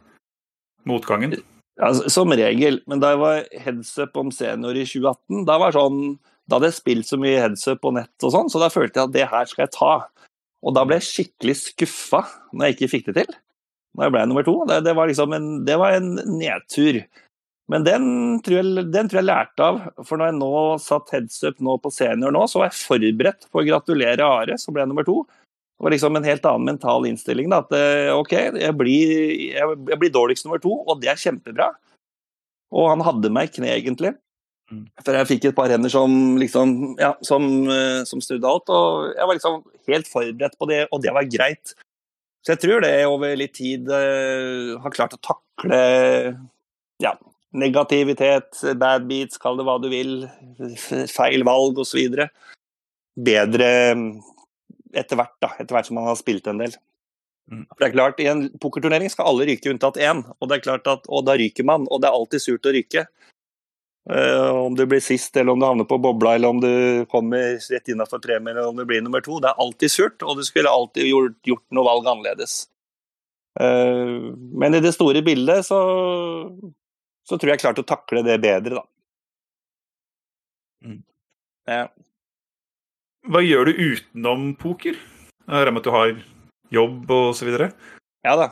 Motgangen? 0.85 1.37
Ja, 1.79 1.93
som 2.11 2.33
regel. 2.35 2.81
Men 2.91 2.99
da 2.99 3.13
jeg 3.13 3.21
var 3.21 3.43
headsup 3.65 4.17
om 4.19 4.31
senior 4.35 4.75
i 4.75 4.85
2018, 4.87 5.45
da 5.47 5.55
var 5.61 5.75
sånn, 5.75 6.17
da 6.49 6.57
hadde 6.57 6.73
jeg 6.73 6.79
spilt 6.81 7.07
så 7.07 7.19
mye 7.21 7.39
headsup 7.39 7.79
på 7.85 7.93
nett 7.95 8.25
og 8.25 8.33
sånn, 8.35 8.49
så 8.51 8.59
da 8.59 8.71
følte 8.73 8.99
jeg 8.99 9.07
at 9.07 9.15
det 9.15 9.29
her 9.31 9.47
skal 9.47 9.65
jeg 9.65 9.75
ta. 9.77 9.93
Og 10.59 10.75
da 10.75 10.83
ble 10.83 10.97
jeg 10.99 11.07
skikkelig 11.07 11.55
skuffa 11.61 12.25
når 12.51 12.67
jeg 12.67 12.75
ikke 12.75 12.91
fikk 12.91 13.09
det 13.09 13.15
til. 13.21 13.39
Når 13.95 14.05
jeg 14.05 14.15
ble 14.15 14.25
nummer 14.27 14.45
to. 14.45 14.57
Det, 14.67 14.83
det, 14.85 14.93
var 14.97 15.09
liksom 15.09 15.35
en, 15.37 15.49
det 15.67 15.79
var 15.79 15.95
en 15.95 16.11
nedtur. 16.35 16.99
Men 17.69 17.85
den 17.85 18.05
tror, 18.43 18.59
jeg, 18.59 18.85
den 18.91 19.09
tror 19.09 19.21
jeg 19.21 19.29
lærte 19.29 19.65
av. 19.65 19.79
For 20.03 20.19
når 20.19 20.31
jeg 20.31 20.39
nå 20.41 20.53
satt 20.83 21.13
headsup 21.15 21.61
nå 21.63 21.77
på 21.79 21.93
senior 21.95 22.33
nå, 22.35 22.43
så 22.49 22.63
var 22.63 22.73
jeg 22.73 22.81
forberedt 22.81 23.47
på 23.47 23.61
å 23.61 23.67
gratulere 23.67 24.27
Are, 24.27 24.59
som 24.59 24.75
ble 24.75 24.87
nummer 24.89 25.07
to. 25.07 25.21
Det 25.79 25.85
var 25.85 25.93
liksom 25.93 26.15
en 26.19 26.25
helt 26.27 26.43
annen 26.43 26.65
mental 26.67 27.05
innstilling. 27.07 27.47
Da, 27.47 27.61
at 27.63 27.69
eh, 27.71 28.09
OK, 28.11 28.33
jeg 28.35 28.75
blir, 28.75 29.11
jeg, 29.55 29.75
jeg 29.87 29.99
blir 30.01 30.11
dårligst 30.11 30.43
nummer 30.43 30.59
to, 30.59 30.73
og 30.83 30.99
det 30.99 31.13
er 31.13 31.21
kjempebra. 31.21 31.69
Og 32.75 32.89
han 32.91 33.03
hadde 33.07 33.31
meg 33.31 33.47
i 33.47 33.53
kne, 33.55 33.69
egentlig. 33.77 34.11
Mm. 34.69 34.83
For 34.99 35.15
jeg 35.15 35.29
fikk 35.29 35.47
et 35.47 35.55
par 35.55 35.71
hender 35.71 35.93
som 35.93 36.35
liksom, 36.41 36.73
ja, 36.99 37.13
som, 37.23 37.47
eh, 37.71 38.01
som 38.09 38.19
snudde 38.19 38.51
alt. 38.51 38.67
Og 38.75 39.13
jeg 39.13 39.29
var 39.29 39.39
liksom 39.39 39.61
helt 39.87 40.11
forberedt 40.11 40.59
på 40.59 40.67
det, 40.67 40.81
og 40.91 40.99
det 41.05 41.15
var 41.15 41.31
greit. 41.31 41.71
Så 42.43 42.57
jeg 42.57 42.61
tror 42.65 42.83
det 42.83 42.93
over 43.07 43.39
litt 43.39 43.55
tid 43.55 43.87
uh, 43.91 44.75
har 44.79 44.93
klart 44.95 45.15
å 45.15 45.19
takle 45.23 45.79
ja, 47.03 47.11
negativitet, 47.55 48.61
bad 48.79 49.07
beats, 49.09 49.39
kall 49.39 49.59
det 49.59 49.65
hva 49.67 49.75
du 49.79 49.89
vil, 49.91 50.13
feil 51.11 51.43
valg 51.47 51.79
osv. 51.83 52.19
Bedre 53.19 53.71
etter 54.97 55.19
hvert, 55.19 55.35
da. 55.43 55.53
Etter 55.57 55.75
hvert 55.75 55.89
som 55.89 55.99
man 55.99 56.07
har 56.09 56.17
spilt 56.19 56.47
en 56.49 56.61
del. 56.61 56.75
Mm. 57.49 57.65
For 57.65 57.81
det 57.81 57.87
er 57.87 57.95
klart, 57.95 58.21
I 58.21 58.29
en 58.29 58.43
pokerturnering 58.61 59.09
skal 59.11 59.29
alle 59.31 59.47
ryke 59.49 59.71
unntatt 59.71 59.97
én, 60.01 60.21
og 60.37 60.49
det 60.49 60.59
er 60.59 60.65
klart 60.67 60.89
at, 60.91 61.07
og 61.09 61.25
da 61.25 61.35
ryker 61.39 61.65
man. 61.65 61.87
Og 61.89 62.01
det 62.01 62.09
er 62.09 62.17
alltid 62.17 62.45
surt 62.45 62.69
å 62.69 62.73
ryke. 62.75 63.05
Uh, 64.09 64.65
om 64.65 64.75
du 64.77 64.85
blir 64.89 65.01
sist, 65.03 65.35
eller 65.37 65.53
om 65.53 65.61
du 65.61 65.67
havner 65.67 65.85
på 65.89 65.99
bobla, 66.01 66.33
eller 66.37 66.53
om 66.53 66.61
du 66.63 67.05
kommer 67.11 67.59
rett 67.61 67.91
innafor 67.91 68.21
premie, 68.23 68.53
eller 68.55 68.71
om 68.71 68.77
du 68.77 68.85
blir 68.89 69.03
nummer 69.05 69.21
to. 69.25 69.37
Det 69.41 69.51
er 69.51 69.61
alltid 69.61 69.93
surt, 69.93 70.25
og 70.25 70.39
du 70.39 70.45
skulle 70.47 70.71
alltid 70.71 71.09
gjort, 71.09 71.37
gjort 71.45 71.65
noe 71.75 71.85
valg 71.85 72.09
annerledes. 72.09 72.63
Uh, 73.59 74.31
men 74.61 74.77
i 74.77 74.81
det 74.81 74.93
store 74.95 75.21
bildet 75.25 75.65
så, 75.67 75.79
så 77.27 77.37
tror 77.37 77.51
jeg 77.51 77.59
jeg 77.59 77.65
klarte 77.65 77.85
å 77.85 77.89
takle 77.89 78.23
det 78.25 78.39
bedre, 78.41 78.79
da. 78.79 78.85
Mm. 80.85 81.01
Ja. 81.69 81.83
Hva 83.29 83.43
gjør 83.45 83.69
du 83.69 83.77
utenom 83.77 84.45
poker? 84.57 84.95
Jeg 84.97 85.53
regner 85.53 85.75
med 85.75 85.83
at 85.83 85.85
du 85.85 85.93
har 85.93 86.13
jobb 86.73 87.11
og 87.13 87.27
så 87.37 87.45
videre? 87.45 87.67
Ja 88.25 88.33
da. 88.39 88.47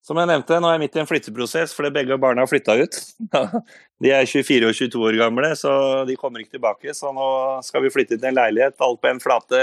Som 0.00 0.16
jeg 0.16 0.30
nevnte, 0.30 0.56
nå 0.56 0.70
er 0.70 0.78
jeg 0.78 0.82
midt 0.86 0.94
i 0.96 1.00
en 1.02 1.08
flytteprosess 1.10 1.74
fordi 1.76 1.90
begge 1.92 2.16
barna 2.16 2.46
har 2.46 2.48
flytta 2.48 2.78
ut. 2.80 2.96
De 4.00 4.14
er 4.16 4.24
24 4.24 4.70
og 4.70 4.78
22 4.78 5.02
år 5.10 5.18
gamle, 5.20 5.50
så 5.60 5.72
de 6.08 6.16
kommer 6.16 6.40
ikke 6.40 6.56
tilbake. 6.56 6.94
Så 6.96 7.12
nå 7.12 7.26
skal 7.66 7.84
vi 7.84 7.92
flytte 7.92 8.16
til 8.16 8.30
en 8.30 8.38
leilighet, 8.38 8.78
alt 8.80 9.02
på 9.02 9.10
en 9.10 9.20
flate 9.20 9.60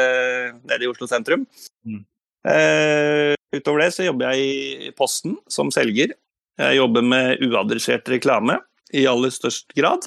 nede 0.60 0.86
i 0.86 0.92
Oslo 0.92 1.10
sentrum. 1.10 1.48
Mm. 1.88 2.04
Eh, 2.52 3.34
utover 3.56 3.82
det 3.82 3.90
så 3.96 4.06
jobber 4.06 4.36
jeg 4.36 4.46
i 4.46 4.94
Posten 4.94 5.40
som 5.50 5.74
selger. 5.74 6.14
Jeg 6.62 6.78
jobber 6.78 7.02
med 7.16 7.42
uadressert 7.48 8.14
reklame 8.14 8.60
i 8.94 9.08
aller 9.10 9.34
størst 9.34 9.74
grad. 9.74 10.06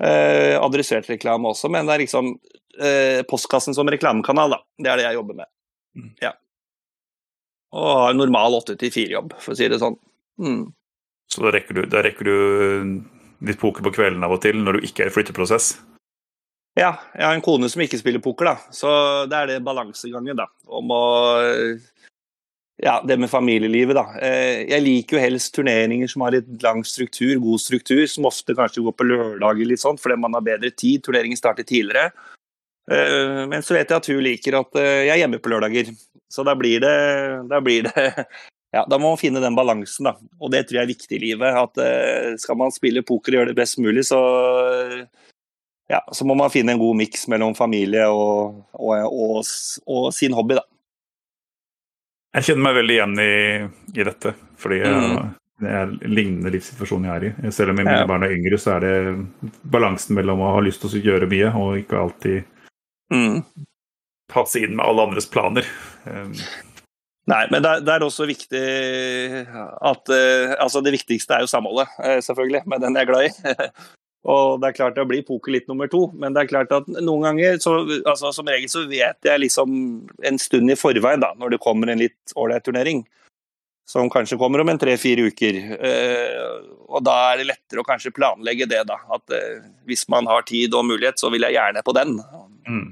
Eh, 0.00 0.56
adressert 0.56 1.10
reklame 1.10 1.50
også, 1.50 1.68
men 1.72 1.88
det 1.88 1.94
er 1.94 2.02
liksom 2.06 2.32
eh, 2.80 3.20
postkassen 3.28 3.76
som 3.76 3.88
reklamekanal, 3.92 4.56
da. 4.56 4.60
Det 4.80 4.92
er 4.92 5.00
det 5.00 5.08
jeg 5.10 5.18
jobber 5.18 5.40
med. 5.42 5.50
Mm. 5.98 6.10
Ja. 6.22 6.34
Og 7.76 7.90
har 8.06 8.16
normal 8.16 8.56
åtte 8.56 8.78
til 8.80 8.92
fire-jobb, 8.94 9.36
for 9.42 9.52
å 9.52 9.58
si 9.58 9.68
det 9.70 9.80
sånn. 9.82 9.98
Mm. 10.40 10.62
Så 11.30 11.44
da 11.44 11.52
rekker, 11.54 11.76
du, 11.76 11.84
da 11.90 12.02
rekker 12.02 12.26
du 12.26 12.96
litt 13.46 13.60
poker 13.60 13.84
på 13.84 13.92
kvelden 13.94 14.24
av 14.26 14.34
og 14.34 14.42
til 14.42 14.58
når 14.60 14.78
du 14.78 14.88
ikke 14.88 15.04
er 15.04 15.12
i 15.12 15.14
flytteprosess? 15.14 15.74
Ja, 16.78 16.94
jeg 17.12 17.26
har 17.26 17.36
en 17.36 17.44
kone 17.44 17.68
som 17.70 17.82
ikke 17.84 17.98
spiller 18.00 18.22
poker, 18.24 18.52
da. 18.52 18.72
Så 18.72 18.90
det 19.28 19.36
er 19.36 19.52
det 19.52 19.64
balansegangen, 19.66 20.38
da. 20.38 20.48
Om 20.70 20.92
å 20.96 21.04
Ja, 22.82 23.02
det 23.08 23.16
med 23.20 23.30
familielivet, 23.30 23.92
da. 23.96 24.06
Eh, 24.24 24.62
jeg 24.70 24.80
liker 24.80 25.18
jo 25.18 25.20
helst 25.20 25.52
turneringer 25.52 26.08
som 26.08 26.22
har 26.24 26.32
litt 26.32 26.62
lang 26.64 26.80
struktur, 26.88 27.34
god 27.42 27.60
struktur, 27.60 28.06
som 28.08 28.28
ofte 28.30 28.56
kanskje 28.56 28.84
går 28.86 28.94
på 28.96 29.06
lørdager 29.08 29.68
litt 29.68 29.82
sånn, 29.82 29.98
fordi 30.00 30.16
man 30.22 30.32
har 30.38 30.46
bedre 30.46 30.70
tid. 30.72 31.02
Turneringen 31.04 31.36
starter 31.36 31.66
tidligere. 31.68 32.08
Eh, 32.90 33.42
men 33.50 33.60
så 33.66 33.76
vet 33.76 33.92
jeg 33.92 34.00
at 34.00 34.08
hun 34.08 34.22
liker 34.24 34.56
at 34.62 34.80
eh, 34.80 35.02
jeg 35.10 35.12
er 35.12 35.20
hjemme 35.26 35.42
på 35.44 35.52
lørdager. 35.52 35.92
Så 36.32 36.46
da 36.46 36.54
blir 36.56 36.80
det, 36.80 36.94
da 37.50 37.60
blir 37.60 37.84
det 37.84 38.06
ja, 38.76 38.86
da 38.88 38.96
må 38.96 39.12
man 39.12 39.20
finne 39.20 39.44
den 39.44 39.58
balansen, 39.58 40.08
da. 40.08 40.16
Og 40.40 40.54
det 40.54 40.64
tror 40.64 40.80
jeg 40.80 40.88
er 40.88 40.94
viktig 40.94 41.18
i 41.18 41.22
livet. 41.26 41.60
At 41.60 42.40
skal 42.40 42.56
man 42.62 42.72
spille 42.72 43.04
poker 43.04 43.34
og 43.34 43.42
gjøre 43.42 43.52
det 43.52 43.60
best 43.60 43.76
mulig, 43.82 44.06
så, 44.08 44.22
ja, 45.92 46.00
så 46.16 46.24
må 46.24 46.38
man 46.38 46.52
finne 46.54 46.72
en 46.72 46.80
god 46.80 46.96
miks 46.96 47.28
mellom 47.28 47.52
familie 47.58 48.08
og, 48.08 48.62
og, 48.72 49.04
og, 49.04 49.40
og, 49.84 50.12
sin 50.16 50.32
hobby, 50.38 50.56
da. 50.62 50.64
Jeg 52.36 52.46
kjenner 52.46 52.62
meg 52.68 52.76
veldig 52.78 52.96
igjen 52.96 53.20
i, 53.22 53.34
i 53.98 54.06
dette, 54.06 54.32
fordi 54.60 54.78
mm. 54.86 55.14
det 55.64 55.72
er 55.72 55.80
en 55.82 56.14
lignende 56.14 56.52
livssituasjon 56.54 57.08
jeg 57.08 57.16
er 57.16 57.26
i. 57.26 57.52
Selv 57.54 57.72
om 57.72 57.80
mine 57.80 57.96
ja. 57.96 58.06
barn 58.06 58.26
er 58.26 58.36
yngre, 58.36 58.58
så 58.60 58.76
er 58.76 58.86
det 58.86 59.50
balansen 59.72 60.14
mellom 60.18 60.42
å 60.44 60.54
ha 60.54 60.62
lyst 60.62 60.84
til 60.84 61.00
å 61.00 61.04
gjøre 61.10 61.30
mye 61.30 61.50
og 61.58 61.80
ikke 61.82 61.98
alltid 61.98 62.42
mm. 63.10 63.40
passe 64.30 64.62
inn 64.62 64.76
med 64.76 64.86
alle 64.86 65.08
andres 65.08 65.26
planer. 65.30 65.66
Um. 66.06 66.36
Nei, 67.30 67.44
men 67.52 67.62
det, 67.62 67.90
er 67.92 68.02
også 68.02 68.24
viktig 68.26 68.60
at 69.54 70.08
uh, 70.10 70.54
Altså, 70.56 70.80
det 70.82 70.94
viktigste 70.96 71.36
er 71.36 71.44
jo 71.44 71.50
samholdet, 71.50 71.90
uh, 71.98 72.18
selvfølgelig, 72.24 72.62
med 72.70 72.82
den 72.86 72.96
jeg 72.96 73.06
er 73.06 73.10
glad 73.10 73.26
i. 73.26 73.66
og 74.28 74.60
det 74.60 74.68
er 74.68 74.76
klart 74.76 74.98
det 74.98 75.06
blir 75.08 75.24
poker 75.24 75.54
litt 75.54 75.68
nummer 75.70 75.88
to, 75.88 76.02
men 76.12 76.34
det 76.36 76.42
er 76.42 76.50
klart 76.50 76.74
at 76.76 76.88
noen 76.98 77.24
ganger, 77.24 77.56
så, 77.62 77.78
altså, 78.04 78.34
som 78.36 78.50
regel, 78.50 78.68
så 78.68 78.84
vet 78.90 79.16
jeg 79.24 79.40
liksom 79.40 79.72
en 80.28 80.40
stund 80.42 80.72
i 80.72 80.76
forveien, 80.76 81.22
da, 81.22 81.32
når 81.40 81.54
det 81.54 81.62
kommer 81.64 81.88
en 81.88 82.02
litt 82.02 82.36
ålreit 82.36 82.66
turnering. 82.68 83.06
Som 83.88 84.10
kanskje 84.12 84.38
kommer 84.38 84.62
om 84.62 84.68
en 84.70 84.78
tre-fire 84.78 85.24
uker. 85.32 85.56
Uh, 85.80 86.60
og 86.92 87.00
da 87.02 87.14
er 87.32 87.40
det 87.40 87.48
lettere 87.48 87.82
å 87.82 87.86
kanskje 87.88 88.12
planlegge 88.14 88.68
det, 88.70 88.84
da. 88.86 89.00
At 89.16 89.34
hvis 89.88 90.04
man 90.12 90.28
har 90.30 90.44
tid 90.46 90.76
og 90.78 90.84
mulighet, 90.86 91.18
så 91.18 91.32
vil 91.32 91.42
jeg 91.48 91.56
gjerne 91.56 91.82
på 91.82 91.94
den. 91.96 92.20
Mm. 92.68 92.84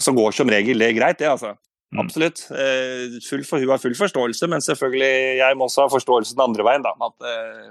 Så 0.00 0.14
går 0.16 0.32
som 0.32 0.48
regel 0.48 0.80
det 0.80 0.94
greit, 0.96 1.18
det, 1.20 1.28
altså. 1.28 1.52
Mm. 1.92 2.00
Absolutt. 2.04 2.44
Eh, 2.52 3.18
hun 3.30 3.70
har 3.70 3.80
full 3.80 3.96
forståelse, 3.96 4.48
men 4.52 4.60
selvfølgelig 4.60 5.38
jeg 5.40 5.56
må 5.56 5.68
også 5.68 5.86
ha 5.86 5.92
forståelse 5.92 6.36
den 6.36 6.44
andre 6.44 6.66
veien. 6.66 6.84
Da, 6.84 6.92
at 7.08 7.28
eh, 7.28 7.70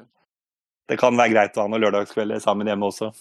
det 0.88 1.00
kan 1.00 1.18
være 1.18 1.34
greit 1.34 1.58
å 1.58 1.66
ha 1.66 1.72
noen 1.72 1.84
lørdagskvelder 1.84 2.40
sammen 2.44 2.70
hjemme 2.70 2.88
også. 2.88 3.12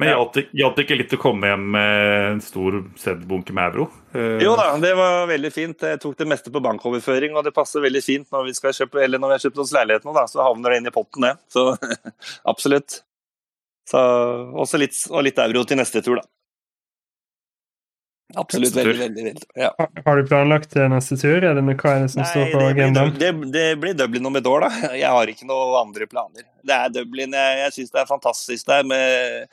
Men 0.00 0.14
hjalp 0.56 0.78
det 0.78 0.84
ikke 0.86 0.96
litt 0.96 1.12
å 1.12 1.20
komme 1.20 1.50
hjem 1.50 1.64
med 1.74 2.04
en 2.30 2.38
stor 2.40 2.78
CD-bunke 2.96 3.52
med 3.52 3.74
euro? 3.74 3.88
Uh... 4.14 4.38
Jo 4.40 4.54
da, 4.56 4.70
det 4.80 4.94
var 4.96 5.26
veldig 5.28 5.50
fint. 5.52 5.84
Jeg 5.92 6.00
tok 6.00 6.16
det 6.16 6.28
meste 6.30 6.52
på 6.54 6.62
bankoverføring, 6.64 7.36
og 7.36 7.44
det 7.44 7.52
passer 7.56 7.84
veldig 7.84 8.00
fint 8.04 8.30
når 8.32 8.46
vi, 8.48 8.54
skal 8.56 8.72
kjøpe, 8.76 9.02
eller 9.04 9.20
når 9.20 9.32
vi 9.32 9.36
har 9.36 9.44
kjøpt 9.44 9.60
oss 9.66 9.74
leilighet 9.76 10.08
nå, 10.08 10.14
da, 10.16 10.24
så 10.30 10.40
havner 10.46 10.72
det 10.72 10.80
inn 10.80 10.88
i 10.88 10.94
potten, 10.94 11.26
det. 11.28 11.34
Så 11.52 11.66
absolutt. 12.54 13.02
Så, 13.90 14.00
også 14.64 14.80
litt, 14.80 14.96
og 15.10 15.26
litt 15.26 15.42
euro 15.44 15.66
til 15.68 15.80
neste 15.82 16.00
tur, 16.06 16.22
da. 16.22 16.24
Absolutt. 18.38 18.74
Veldig, 18.76 18.98
veldig, 18.98 19.24
vilt. 19.24 19.46
Ja. 19.58 19.70
Har 20.04 20.16
du 20.20 20.26
planlagt 20.28 20.76
neste 20.92 21.16
tur? 21.18 21.42
Er 21.42 21.56
det, 21.56 21.64
hva 21.64 21.96
er 21.96 22.04
det 22.04 22.12
som 22.12 22.22
Nei, 22.22 22.28
står 22.30 22.52
på 22.52 22.62
agendaen? 22.68 23.16
Det, 23.18 23.32
det, 23.54 23.64
blir 23.82 23.96
Dublin 23.98 24.30
om 24.30 24.38
et 24.38 24.46
år, 24.46 24.66
da. 24.66 24.92
Jeg 25.00 25.10
har 25.10 25.32
ikke 25.32 25.48
noen 25.48 25.74
andre 25.80 26.06
planer. 26.10 26.46
Det 26.62 26.76
er 26.76 26.94
Dublin. 26.94 27.34
Jeg, 27.34 27.58
jeg 27.64 27.76
syns 27.76 27.92
det 27.94 28.02
er 28.02 28.10
fantastisk 28.10 28.68
der 28.70 28.86
med 28.86 29.48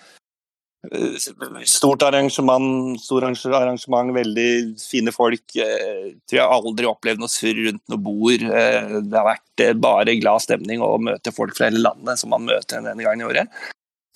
eh, 0.91 1.63
stort 1.65 2.05
arrangement, 2.05 2.99
stor 3.01 3.25
arrangement, 3.27 4.13
veldig 4.15 4.49
fine 4.81 5.13
folk. 5.15 5.45
Jeg 5.57 6.13
tror 6.29 6.41
jeg 6.41 6.59
aldri 6.59 6.91
opplevd 6.91 7.23
noe 7.23 7.33
surr 7.33 7.63
rundt 7.69 7.83
noe 7.89 8.03
bord. 8.09 8.45
Eh, 8.45 8.93
det 9.01 9.17
har 9.17 9.31
vært 9.31 9.65
eh, 9.65 9.73
bare 9.87 10.19
glad 10.21 10.45
stemning 10.45 10.85
å 10.85 10.93
møte 11.01 11.33
folk 11.35 11.57
fra 11.57 11.71
hele 11.71 11.81
landet 11.87 12.21
som 12.21 12.33
man 12.35 12.45
møter 12.45 12.83
en 12.83 13.05
gang 13.07 13.25
i 13.25 13.27
året. 13.27 13.57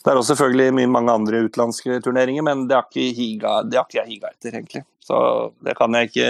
Det 0.02 0.10
er 0.10 0.18
også 0.18 0.34
selvfølgelig 0.34 0.88
mange 0.90 1.14
andre 1.14 1.44
utenlandske 1.46 2.00
turneringer, 2.02 2.46
men 2.46 2.66
det 2.70 2.78
har 2.78 2.88
ikke, 2.88 3.12
higa, 3.18 3.60
det 3.68 3.78
har 3.78 3.86
ikke 3.86 4.00
jeg 4.00 4.10
higa 4.16 4.32
etter, 4.32 4.56
egentlig. 4.58 4.82
Så 5.02 5.20
det 5.66 5.76
kan 5.78 5.94
jeg 5.98 6.10
ikke 6.10 6.28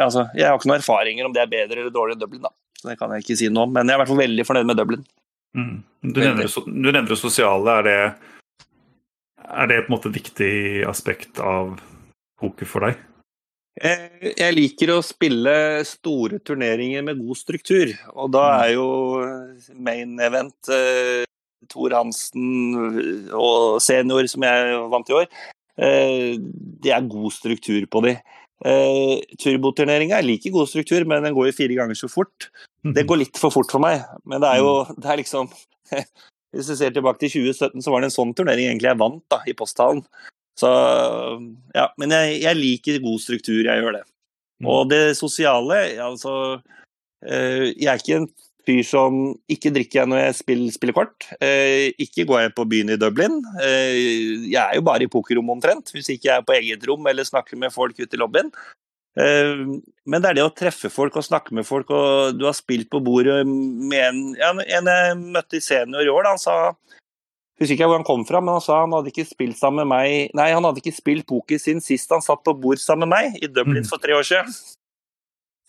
Altså, 0.00 0.26
jeg 0.38 0.48
har 0.48 0.58
ikke 0.58 0.70
noen 0.70 0.80
erfaringer 0.80 1.28
om 1.28 1.34
det 1.34 1.42
er 1.42 1.52
bedre 1.52 1.82
eller 1.82 1.94
dårligere 1.94 2.18
enn 2.18 2.24
Dublin, 2.24 2.42
da. 2.48 2.52
Så 2.80 2.90
det 2.90 2.98
kan 2.98 3.14
jeg 3.14 3.22
ikke 3.22 3.38
si 3.38 3.50
noe 3.52 3.68
om. 3.68 3.76
Men 3.76 3.86
jeg 3.86 3.94
er 3.94 4.00
i 4.00 4.02
hvert 4.02 4.10
fall 4.10 4.22
veldig 4.24 4.46
fornøyd 4.48 4.68
med 4.72 4.80
Dublin. 4.80 5.06
Mm. 5.54 5.78
Du, 6.02 6.18
nevner, 6.18 6.50
du 6.66 6.88
nevner 6.88 7.10
det 7.12 7.20
sosiale. 7.20 7.78
Er 7.78 7.86
det, 7.86 7.96
er 9.46 9.70
det 9.70 9.80
på 9.84 9.92
en 9.92 9.94
måte 9.94 10.10
et 10.10 10.18
viktig 10.18 10.52
aspekt 10.90 11.38
av 11.38 11.76
poker 12.42 12.66
for 12.66 12.88
deg? 12.88 12.98
Eh, 13.80 14.32
jeg 14.34 14.56
liker 14.56 14.92
å 14.92 15.02
spille 15.06 15.54
store 15.88 16.42
turneringer 16.44 17.04
med 17.06 17.22
god 17.22 17.38
struktur, 17.38 17.94
og 18.12 18.34
da 18.34 18.42
mm. 18.48 18.56
er 18.64 18.72
jo 18.74 18.88
main 19.80 20.18
event 20.20 20.72
eh, 20.74 21.22
Tor 21.70 21.94
Hansen 21.94 23.30
og 23.36 23.80
senior, 23.84 24.26
som 24.30 24.46
jeg 24.46 24.78
vant 24.92 25.10
i 25.12 25.18
år, 25.20 25.28
eh, 25.78 26.30
det 26.82 26.94
er 26.94 27.10
god 27.10 27.34
struktur 27.34 27.86
på 27.90 28.02
de. 28.06 28.16
Eh, 28.62 29.18
Turboturneringa 29.42 30.18
er 30.18 30.26
like 30.26 30.50
god 30.54 30.70
struktur, 30.70 31.04
men 31.08 31.24
den 31.26 31.34
går 31.34 31.50
jo 31.50 31.56
fire 31.56 31.78
ganger 31.80 31.98
så 31.98 32.10
fort. 32.10 32.50
Det 32.82 33.06
går 33.06 33.24
litt 33.24 33.38
for 33.38 33.54
fort 33.54 33.70
for 33.70 33.82
meg, 33.82 34.04
men 34.26 34.42
det 34.42 34.50
er 34.50 34.62
jo 34.62 34.74
det 34.96 35.08
er 35.08 35.22
liksom 35.22 35.50
Hvis 36.52 36.68
du 36.68 36.76
ser 36.76 36.92
tilbake 36.92 37.16
til 37.22 37.30
2017, 37.48 37.80
så 37.80 37.92
var 37.92 38.02
det 38.02 38.10
en 38.10 38.12
sånn 38.12 38.32
turnering 38.36 38.66
egentlig 38.68 38.90
jeg 38.90 39.00
vant 39.00 39.22
da, 39.32 39.38
i 39.48 39.54
posthallen. 39.56 40.02
Så 40.60 40.68
ja, 41.72 41.86
Men 41.96 42.12
jeg, 42.12 42.42
jeg 42.42 42.58
liker 42.58 42.98
god 43.00 43.22
struktur, 43.24 43.62
jeg 43.64 43.80
gjør 43.80 43.96
det. 43.96 44.02
Og 44.68 44.90
det 44.90 45.16
sosiale, 45.16 45.78
altså 46.04 46.60
Jeg 47.24 47.88
er 47.88 48.02
ikke 48.02 48.18
en 48.20 48.28
fyr 48.66 48.82
som 48.86 49.18
ikke 49.50 49.72
drikker 49.74 50.02
jeg 50.02 50.10
når 50.10 50.20
jeg 50.22 50.36
spiller, 50.38 50.74
spiller 50.74 50.96
kort. 50.96 51.26
Eh, 51.42 51.90
ikke 52.02 52.26
går 52.28 52.44
jeg 52.44 52.54
på 52.56 52.66
byen 52.70 52.94
i 52.94 53.00
Dublin. 53.00 53.40
Eh, 53.62 53.96
jeg 54.52 54.60
er 54.62 54.78
jo 54.78 54.84
bare 54.86 55.06
i 55.06 55.10
pokerrommet 55.10 55.58
omtrent, 55.58 55.92
hvis 55.94 56.12
ikke 56.14 56.30
jeg 56.30 56.36
er 56.38 56.46
på 56.46 56.56
eget 56.58 56.86
rom 56.88 57.06
eller 57.10 57.26
snakker 57.26 57.58
med 57.58 57.74
folk 57.74 57.98
ute 57.98 58.16
i 58.16 58.20
lobbyen. 58.20 58.52
Eh, 59.18 59.64
men 60.08 60.24
det 60.24 60.30
er 60.30 60.38
det 60.38 60.46
å 60.46 60.54
treffe 60.56 60.90
folk 60.92 61.18
og 61.18 61.26
snakke 61.26 61.54
med 61.56 61.68
folk, 61.68 61.90
og 61.92 62.38
du 62.38 62.46
har 62.48 62.56
spilt 62.56 62.90
på 62.92 63.02
bordet 63.04 63.42
med 63.46 64.00
en, 64.00 64.22
ja, 64.38 64.52
en 64.78 64.92
jeg 64.94 65.18
møtte 65.20 65.58
i 65.58 65.64
senior 65.64 66.06
i 66.06 66.12
år. 66.12 66.26
Da, 66.26 66.36
han 66.36 66.42
sa 66.42 66.58
husker 67.62 67.76
ikke 67.76 67.88
hvor 67.90 68.00
han 68.00 68.06
kom 68.06 68.24
fra, 68.26 68.40
men 68.42 68.56
han 68.56 68.64
sa 68.64 68.80
han 68.82 68.94
hadde 68.96 69.12
ikke 69.12 69.28
spilt 69.28 69.58
sammen 69.58 69.84
med 69.84 69.92
meg 69.92 70.32
Nei, 70.38 70.48
han 70.50 70.64
hadde 70.66 70.82
ikke 70.82 70.96
spilt 70.96 71.28
poker 71.28 71.60
siden 71.62 71.82
sist 71.84 72.10
han 72.10 72.24
satt 72.24 72.42
på 72.42 72.56
bord 72.58 72.80
sammen 72.82 73.06
med 73.06 73.14
meg, 73.14 73.42
i 73.42 73.50
Dublin 73.50 73.84
mm. 73.84 73.90
for 73.90 74.02
tre 74.02 74.16
år 74.16 74.26
siden. 74.26 74.54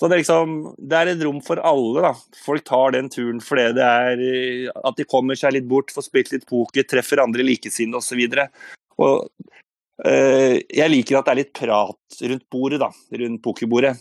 Så 0.03 0.09
det 0.09 0.17
er, 0.17 0.19
liksom, 0.19 0.55
det 0.83 0.97
er 0.99 1.09
et 1.13 1.21
rom 1.23 1.37
for 1.39 1.61
alle. 1.63 2.01
da. 2.03 2.09
Folk 2.43 2.65
tar 2.67 2.91
den 2.91 3.05
turen 3.07 3.37
fordi 3.39 3.69
det 3.77 3.83
er 3.87 4.23
eh, 4.27 4.65
at 4.75 4.97
de 4.99 5.05
kommer 5.07 5.37
seg 5.39 5.53
litt 5.55 5.69
bort, 5.69 5.93
får 5.95 6.03
spilt 6.09 6.33
litt 6.33 6.43
poker, 6.49 6.83
treffer 6.83 7.21
andre 7.23 7.45
likesinnede 7.47 8.01
osv. 8.01 8.19
Og, 8.99 9.29
øh, 10.03 10.57
jeg 10.59 10.91
liker 10.91 11.21
at 11.21 11.29
det 11.29 11.31
er 11.31 11.39
litt 11.39 11.53
prat 11.55 12.19
rundt 12.33 12.43
bordet, 12.51 12.81
da, 12.83 12.89
rundt 13.21 13.43
pokerbordet. 13.47 13.93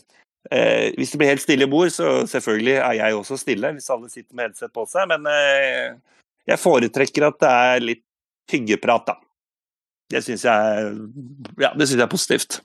Uh, 0.51 0.91
hvis 0.99 1.13
det 1.13 1.21
blir 1.21 1.31
helt 1.31 1.45
stille 1.45 1.71
bord, 1.71 1.93
så 1.95 2.25
selvfølgelig 2.27 2.75
er 2.81 2.97
jeg 2.99 3.15
også 3.15 3.39
stille, 3.39 3.71
hvis 3.77 3.87
alle 3.95 4.11
sitter 4.11 4.35
med 4.35 4.49
headset 4.49 4.75
på 4.75 4.83
seg. 4.91 5.07
Men 5.13 5.31
uh, 5.31 6.19
jeg 6.51 6.59
foretrekker 6.59 7.29
at 7.29 7.39
det 7.39 7.53
er 7.69 7.87
litt 7.87 8.03
hyggeprat, 8.51 9.07
da. 9.07 9.21
Det 10.11 10.27
syns 10.27 10.43
jeg, 10.51 10.93
ja, 11.63 11.71
jeg 11.71 12.03
er 12.03 12.11
positivt. 12.11 12.59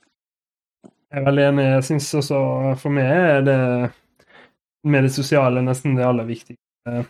Jeg 1.08 1.22
er 1.22 1.28
veldig 1.30 1.44
enig. 1.50 1.68
Jeg 1.78 1.86
syns 1.88 2.10
også 2.20 2.40
for 2.82 2.94
meg 2.94 3.12
er 3.12 3.46
det 3.48 3.60
med 4.88 5.08
det 5.08 5.14
sosiale 5.16 5.64
nesten 5.64 5.96
det 5.98 6.06
aller 6.08 6.28
viktigste 6.28 7.06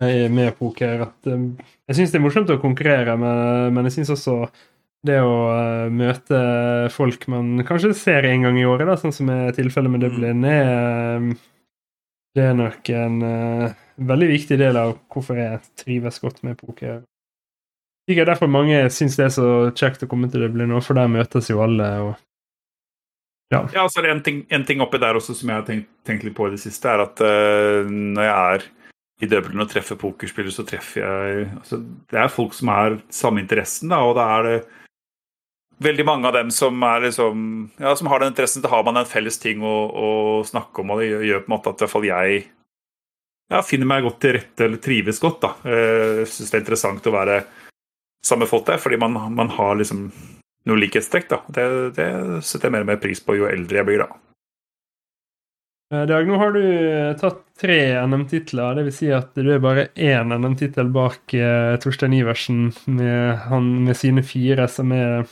med 0.00 0.56
poker. 0.58 1.06
At, 1.08 1.28
um, 1.30 1.52
jeg 1.88 1.98
syns 1.98 2.12
det 2.12 2.20
er 2.20 2.24
morsomt 2.26 2.50
å 2.52 2.60
konkurrere, 2.62 3.16
men, 3.20 3.72
men 3.74 3.88
jeg 3.88 3.98
syns 3.98 4.12
også 4.16 4.38
det 5.06 5.20
å 5.22 5.34
uh, 5.54 5.92
møte 5.92 6.38
folk 6.94 7.26
man 7.30 7.62
kanskje 7.66 7.94
ser 7.96 8.26
en 8.28 8.48
gang 8.48 8.60
i 8.60 8.66
året, 8.68 8.88
da, 8.90 8.98
sånn 9.00 9.14
som 9.14 9.30
er 9.32 9.54
tilfellet 9.56 9.94
med 9.94 10.04
Dublin, 10.04 10.44
er, 10.50 11.30
Det 12.36 12.44
er 12.44 12.56
nok 12.58 12.88
en 12.92 13.20
veldig 13.96 14.26
viktig 14.28 14.58
del 14.60 14.76
av 14.76 14.98
hvorfor 15.08 15.38
jeg 15.40 15.62
trives 15.80 16.18
godt 16.20 16.42
med 16.44 16.58
poker. 16.60 16.98
Sikkert 18.06 18.28
derfor 18.34 18.50
mange 18.50 18.82
syns 18.92 19.16
det 19.18 19.24
er 19.24 19.32
så 19.34 19.48
kjekt 19.74 20.04
å 20.04 20.10
komme 20.10 20.28
til 20.30 20.44
Dublin 20.44 20.74
for 20.84 20.98
der 20.98 21.08
møtes 21.10 21.48
jo 21.50 21.62
alle. 21.64 21.88
og 22.04 22.25
ja. 23.54 23.60
ja, 23.74 23.84
så 23.88 24.00
er 24.00 24.08
det 24.08 24.14
en 24.14 24.24
ting, 24.26 24.40
en 24.50 24.64
ting, 24.66 24.80
oppi 24.82 24.98
der 25.02 25.18
også 25.18 25.36
som 25.36 25.52
jeg 25.52 25.60
har 25.60 25.66
tenkt, 25.68 25.90
tenkt 26.06 26.26
litt 26.26 26.36
på 26.36 26.48
i 26.48 26.54
det 26.56 26.62
siste, 26.62 26.90
er 26.90 27.04
at 27.04 27.22
uh, 27.22 27.86
når 27.86 28.26
jeg 28.26 28.56
er 28.56 28.66
i 29.22 29.28
Dublin 29.30 29.64
og 29.64 29.70
treffer 29.70 29.96
pokerspillere, 30.00 30.52
så 30.52 30.64
treffer 30.68 31.00
jeg 31.00 31.46
altså, 31.56 31.78
Det 32.10 32.18
er 32.20 32.32
folk 32.32 32.56
som 32.56 32.68
har 32.74 32.98
samme 33.08 33.40
interessen, 33.40 33.92
da, 33.94 34.02
og 34.04 34.18
da 34.18 34.26
er 34.34 34.48
det 34.48 34.58
veldig 35.86 36.04
mange 36.08 36.28
av 36.28 36.36
dem 36.36 36.50
som, 36.50 36.84
liksom, 37.02 37.46
ja, 37.78 37.94
som 37.96 38.10
har 38.10 38.20
den 38.20 38.32
interessen. 38.32 38.62
Da 38.64 38.72
har 38.72 38.84
man 38.84 38.96
en 38.96 39.08
felles 39.08 39.38
ting 39.38 39.64
å, 39.64 39.74
å 39.92 40.10
snakke 40.48 40.82
om, 40.82 40.92
og 40.92 41.02
det 41.02 41.10
gjør 41.28 41.42
på 41.44 41.50
en 41.50 41.56
måte 41.56 41.72
at 41.72 41.80
i 41.80 41.84
hvert 41.84 41.92
fall 41.92 42.08
jeg 42.08 42.38
ja, 43.52 43.62
finner 43.62 43.88
meg 43.88 44.06
godt 44.06 44.20
til 44.24 44.36
rette 44.38 44.66
eller 44.66 44.82
trives 44.82 45.20
godt. 45.22 45.42
da. 45.44 45.52
Jeg 45.68 46.22
eh, 46.22 46.30
syns 46.30 46.50
det 46.50 46.58
er 46.58 46.64
interessant 46.64 47.06
å 47.06 47.14
være 47.14 47.40
sammen 48.26 48.46
med 48.46 48.50
folk 48.50 48.66
der, 48.66 48.80
fordi 48.82 48.98
man, 49.00 49.18
man 49.36 49.52
har 49.54 49.76
liksom 49.78 50.08
noe 50.66 50.80
likhetstrekk. 50.82 51.28
da. 51.32 51.40
Det, 51.48 51.66
det 51.96 52.08
setter 52.44 52.68
jeg 52.68 52.76
mer 52.76 52.86
og 52.86 52.92
mer 52.92 53.02
pris 53.02 53.22
på 53.22 53.38
jo 53.38 53.50
eldre 53.50 53.82
jeg 53.82 53.88
blir, 53.88 54.04
da. 54.04 54.20
Eh, 55.94 56.02
Dag, 56.06 56.26
nå 56.26 56.38
har 56.40 56.52
du 56.52 56.62
eh, 56.66 57.16
tatt 57.20 57.42
tre 57.60 57.78
NM-titler. 58.06 58.80
Dvs. 58.80 58.96
Si 58.98 59.10
at 59.14 59.30
du 59.38 59.52
er 59.54 59.62
bare 59.62 59.88
én 59.94 60.34
NM-tittel 60.34 60.90
bak 60.94 61.34
eh, 61.34 61.76
Torstein 61.82 62.16
Iversen 62.16 62.72
med, 62.90 63.36
han, 63.46 63.68
med 63.86 63.98
sine 63.98 64.24
fire, 64.26 64.66
som 64.68 64.90
er, 64.96 65.28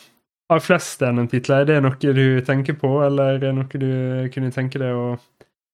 har 0.52 0.62
flest 0.62 1.02
NM-titler. 1.02 1.64
Er 1.64 1.72
det 1.72 1.80
noe 1.82 2.14
du 2.20 2.40
tenker 2.46 2.78
på, 2.78 3.00
eller 3.06 3.34
er 3.34 3.42
det 3.42 3.54
noe 3.56 3.82
du 3.82 4.30
kunne 4.34 4.54
tenke 4.54 4.78
deg 4.82 4.94
å, 4.94 5.16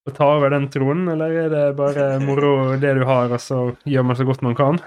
å 0.09 0.15
ta 0.17 0.31
over 0.39 0.49
den 0.55 0.65
tronen? 0.73 1.05
Eller 1.13 1.43
er 1.45 1.53
det 1.53 1.67
bare 1.77 2.15
moro 2.25 2.73
det 2.81 2.95
du 2.97 3.05
har, 3.05 3.29
og 3.29 3.43
så 3.43 3.67
gjør 3.85 4.09
man 4.09 4.17
så 4.17 4.25
godt 4.25 4.41
man 4.47 4.57
kan? 4.57 4.81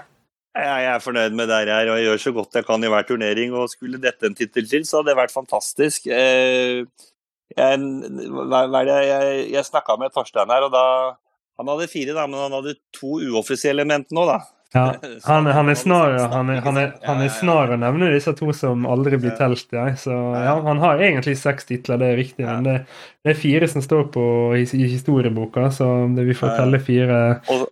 Jeg 0.55 0.87
er 0.87 1.01
fornøyd 1.03 1.35
med 1.35 1.49
der 1.51 1.67
jeg 1.67 1.83
er, 1.83 1.91
og 1.91 1.99
jeg 1.99 2.07
gjør 2.07 2.21
så 2.23 2.31
godt 2.37 2.55
jeg 2.55 2.65
kan 2.67 2.83
i 2.83 2.91
hver 2.91 3.07
turnering. 3.07 3.53
og 3.53 3.67
Skulle 3.71 3.99
dette 4.01 4.29
en 4.29 4.37
tittel 4.37 4.69
til, 4.71 4.85
så 4.87 5.01
hadde 5.01 5.11
det 5.11 5.19
vært 5.19 5.35
fantastisk. 5.35 6.07
Eh, 6.07 6.85
jeg, 7.55 7.79
jeg, 8.87 9.45
jeg 9.51 9.67
snakka 9.67 9.97
med 9.99 10.15
Torstein 10.15 10.51
her, 10.51 10.67
og 10.67 10.73
da 10.73 10.85
Han 11.55 11.69
hadde 11.71 11.87
fire, 11.87 12.11
da, 12.11 12.25
men 12.27 12.35
han 12.35 12.51
hadde 12.51 12.73
to 12.91 13.15
uoffisielle 13.23 13.85
ment 13.87 14.09
nå, 14.11 14.25
da. 14.27 14.41
Ja, 14.75 14.89
han, 15.23 15.45
han, 15.47 15.69
er 15.71 15.77
snar 15.79 16.17
han 16.33 16.49
er, 16.51 16.59
han 16.65 16.79
er, 16.81 16.89
han 17.05 17.21
er 17.23 17.29
snar 17.31 17.71
å 17.71 17.77
nevne 17.79 18.09
disse 18.11 18.33
to 18.35 18.51
som 18.55 18.83
aldri 18.91 19.15
blir 19.21 19.35
telt. 19.39 19.69
Ja. 19.71 19.85
Så 19.99 20.11
ja, 20.11 20.57
han 20.65 20.83
har 20.83 20.99
egentlig 20.99 21.37
seks 21.39 21.69
titler, 21.69 22.01
det 22.01 22.11
er 22.11 22.19
riktig. 22.19 22.43
Men 22.43 22.67
det, 22.67 22.75
det 23.23 23.35
er 23.35 23.39
fire 23.39 23.69
som 23.71 23.83
står 23.85 24.09
på 24.15 24.25
i, 24.59 24.65
i 24.75 24.89
historieboka, 24.91 25.69
så 25.75 25.89
det, 26.15 26.27
vi 26.27 26.35
får 26.35 26.57
telle 26.59 26.81
fire. 26.83 27.21
Og, 27.55 27.67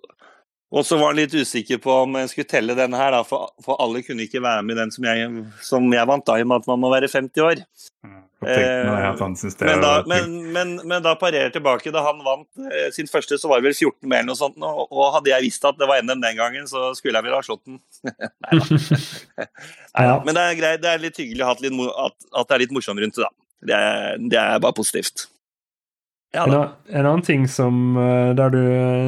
og 0.73 0.85
så 0.87 0.97
var 0.97 1.11
han 1.11 1.19
litt 1.21 1.35
usikker 1.37 1.77
på 1.83 1.95
om 2.03 2.17
jeg 2.17 2.31
skulle 2.31 2.49
telle 2.49 2.75
denne 2.77 2.97
her, 2.97 3.13
da, 3.13 3.21
for, 3.27 3.51
for, 3.61 3.77
alle 3.83 4.01
kunne 4.05 4.25
ikke 4.25 4.41
være 4.41 4.65
med 4.65 4.73
i 4.73 4.81
den 4.81 4.93
som 4.95 5.05
jeg, 5.05 5.31
som 5.61 5.85
jeg 5.93 6.09
vant, 6.09 6.25
da, 6.25 6.39
i 6.39 6.45
og 6.45 6.49
med 6.49 6.63
at 6.63 6.69
man 6.71 6.81
må 6.81 6.89
være 6.93 7.11
50 7.13 7.45
år. 7.45 7.61
Mm. 8.01 8.23
Eh, 8.47 9.15
men, 9.59 9.81
da, 9.81 10.03
men, 10.07 10.51
men, 10.51 10.73
men 10.87 11.03
da 11.03 11.13
parerer 11.19 11.51
tilbake. 11.53 11.91
Da 11.95 12.03
han 12.07 12.19
vant 12.25 12.47
eh, 12.67 12.89
sin 12.95 13.07
første, 13.07 13.37
så 13.39 13.49
var 13.49 13.61
det 13.61 13.69
vel 13.69 13.77
14 13.77 14.09
mer 14.09 14.23
eller 14.23 14.31
noe 14.31 14.39
sånt. 14.39 14.57
Og, 14.59 14.85
og, 14.89 15.03
hadde 15.17 15.31
jeg 15.31 15.45
visst 15.47 15.67
at 15.67 15.79
det 15.79 15.87
var 15.89 16.03
NM 16.03 16.23
den 16.23 16.39
gangen, 16.39 16.67
så 16.69 16.91
skulle 16.97 17.19
jeg 17.19 17.27
vel 17.27 17.37
ha 17.37 17.43
slått 17.45 17.63
den. 17.69 17.79
Nei 19.95 20.07
da. 20.09 20.17
Men 20.25 20.35
det 20.35 20.43
er 20.47 20.59
greit, 20.59 20.83
det 20.83 20.91
er 20.91 21.03
litt 21.03 21.21
hyggelig 21.21 21.45
at, 21.47 21.63
at, 21.63 22.17
at, 22.33 22.49
det 22.49 22.57
er 22.57 22.65
litt 22.65 22.75
morsomt 22.75 23.03
rundt 23.03 23.19
det, 23.19 23.27
da. 23.29 23.31
Det 23.63 23.77
er, 23.79 24.17
det 24.33 24.41
er 24.41 24.63
bare 24.63 24.75
positivt. 24.75 25.27
Ja, 26.33 26.43
en, 26.47 26.53
en, 26.89 27.05
annen 27.05 27.21
ting 27.25 27.43
som 27.51 27.97
eh, 27.99 28.31
der 28.37 28.53
du 28.53 28.61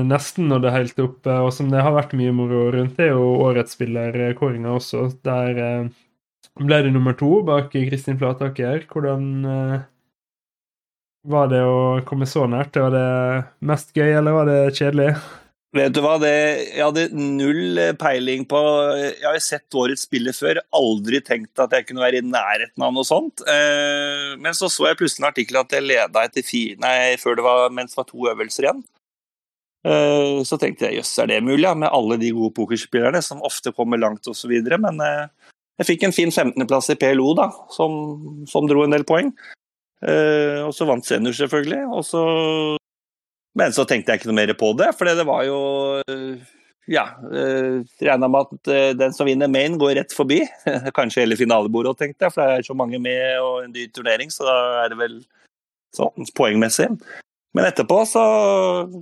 nesten 0.05 0.49
nådde 0.51 0.73
helt 0.75 0.99
opp, 1.01 1.25
og 1.25 1.49
som 1.55 1.71
det 1.73 1.81
har 1.81 1.95
vært 1.95 2.13
mye 2.17 2.33
moro 2.35 2.67
rundt, 2.75 2.99
det 2.99 3.07
er 3.07 3.15
jo 3.15 3.31
årets 3.47 3.73
spillerkåringa 3.73 4.75
også. 4.77 5.07
Der 5.25 5.89
ble 6.61 6.79
det 6.85 6.93
nummer 6.93 7.17
to 7.17 7.39
bak 7.47 7.73
Kristin 7.73 8.19
Flataker. 8.21 8.85
Hvordan 8.91 9.25
var 11.25 11.49
det 11.49 11.63
å 11.65 12.05
komme 12.05 12.29
så 12.29 12.45
nært? 12.47 12.77
Var 12.77 12.93
det 12.93 13.09
mest 13.65 13.97
gøy, 13.97 14.11
eller 14.19 14.38
var 14.38 14.51
det 14.51 14.59
kjedelig? 14.77 15.15
Vet 15.75 15.91
du 15.91 15.99
hva, 15.99 16.15
det, 16.21 16.31
Jeg 16.71 16.83
hadde 16.85 17.09
null 17.11 17.79
peiling 17.99 18.45
på 18.47 18.59
Jeg 18.95 19.25
har 19.25 19.35
jo 19.35 19.43
sett 19.43 19.75
årets 19.75 20.05
spiller 20.07 20.35
før, 20.35 20.61
aldri 20.75 21.19
tenkt 21.25 21.59
at 21.59 21.73
jeg 21.75 21.89
kunne 21.89 22.03
være 22.05 22.21
i 22.21 22.25
nærheten 22.25 22.85
av 22.85 22.93
noe 22.95 23.07
sånt. 23.07 23.43
Eh, 23.43 24.35
men 24.39 24.55
så 24.55 24.69
så 24.71 24.88
jeg 24.88 24.99
plutselig 25.01 25.25
en 25.25 25.31
artikkel 25.33 25.59
at 25.59 25.75
jeg 25.75 25.83
leda 25.83 26.23
etter 26.23 26.45
fire 26.47 26.79
Nei, 26.83 27.15
før 27.19 27.35
det 27.35 27.47
var, 27.47 27.65
mens 27.75 27.91
det 27.91 27.99
var 27.99 28.07
to 28.07 28.29
øvelser 28.31 28.69
igjen. 28.69 28.79
Eh, 29.85 30.39
så 30.47 30.59
tenkte 30.61 30.88
jeg 30.88 31.01
jøss, 31.01 31.11
er 31.19 31.33
det 31.33 31.41
mulig, 31.43 31.65
ja, 31.67 31.75
med 31.75 31.91
alle 31.91 32.19
de 32.23 32.31
gode 32.38 32.55
pokerspillerne 32.55 33.19
som 33.25 33.43
ofte 33.43 33.75
kommer 33.75 33.99
langt 33.99 34.31
osv. 34.31 34.55
Men 34.79 35.03
eh, 35.03 35.51
jeg 35.81 35.91
fikk 35.91 36.07
en 36.07 36.15
fin 36.15 36.31
15.-plass 36.31 36.93
i 36.95 36.99
PLO, 37.03 37.33
da, 37.35 37.49
som, 37.75 37.99
som, 38.47 38.71
dro 38.71 38.85
en 38.85 38.95
del 38.95 39.03
poeng. 39.07 39.35
Og 40.05 40.71
så 40.75 40.85
vant 40.88 41.03
senior, 41.03 41.33
selvfølgelig. 41.35 41.83
Og 41.97 42.03
så 42.05 42.21
Men 43.55 43.73
så 43.75 43.85
tenkte 43.87 44.11
jeg 44.11 44.21
ikke 44.21 44.31
noe 44.31 44.41
mer 44.41 44.53
på 44.59 44.73
det, 44.79 44.91
for 44.97 45.07
det 45.07 45.27
var 45.27 45.45
jo 45.47 45.59
uh, 46.03 46.53
Ja. 46.91 47.05
Uh, 47.23 47.81
Regna 48.03 48.29
med 48.29 48.49
at 48.49 48.71
uh, 48.71 48.89
den 48.99 49.15
som 49.15 49.29
vinner 49.29 49.51
main, 49.51 49.77
går 49.81 49.95
rett 50.01 50.15
forbi. 50.15 50.41
Kanskje 50.97 51.23
hele 51.23 51.39
finalebordet 51.39 51.93
òg, 51.93 52.01
tenkte 52.01 52.27
jeg, 52.27 52.35
for 52.35 52.43
det 52.43 52.59
er 52.59 52.67
så 52.67 52.77
mange 52.77 52.99
med 53.01 53.39
og 53.41 53.63
en 53.63 53.75
dyr 53.75 53.91
turnering, 53.95 54.33
så 54.33 54.47
da 54.47 54.57
er 54.83 54.91
det 54.93 54.99
vel 54.99 55.21
sånn 55.95 56.27
poengmessig. 56.35 56.91
Men 57.55 57.69
etterpå 57.69 58.01
så 58.09 58.21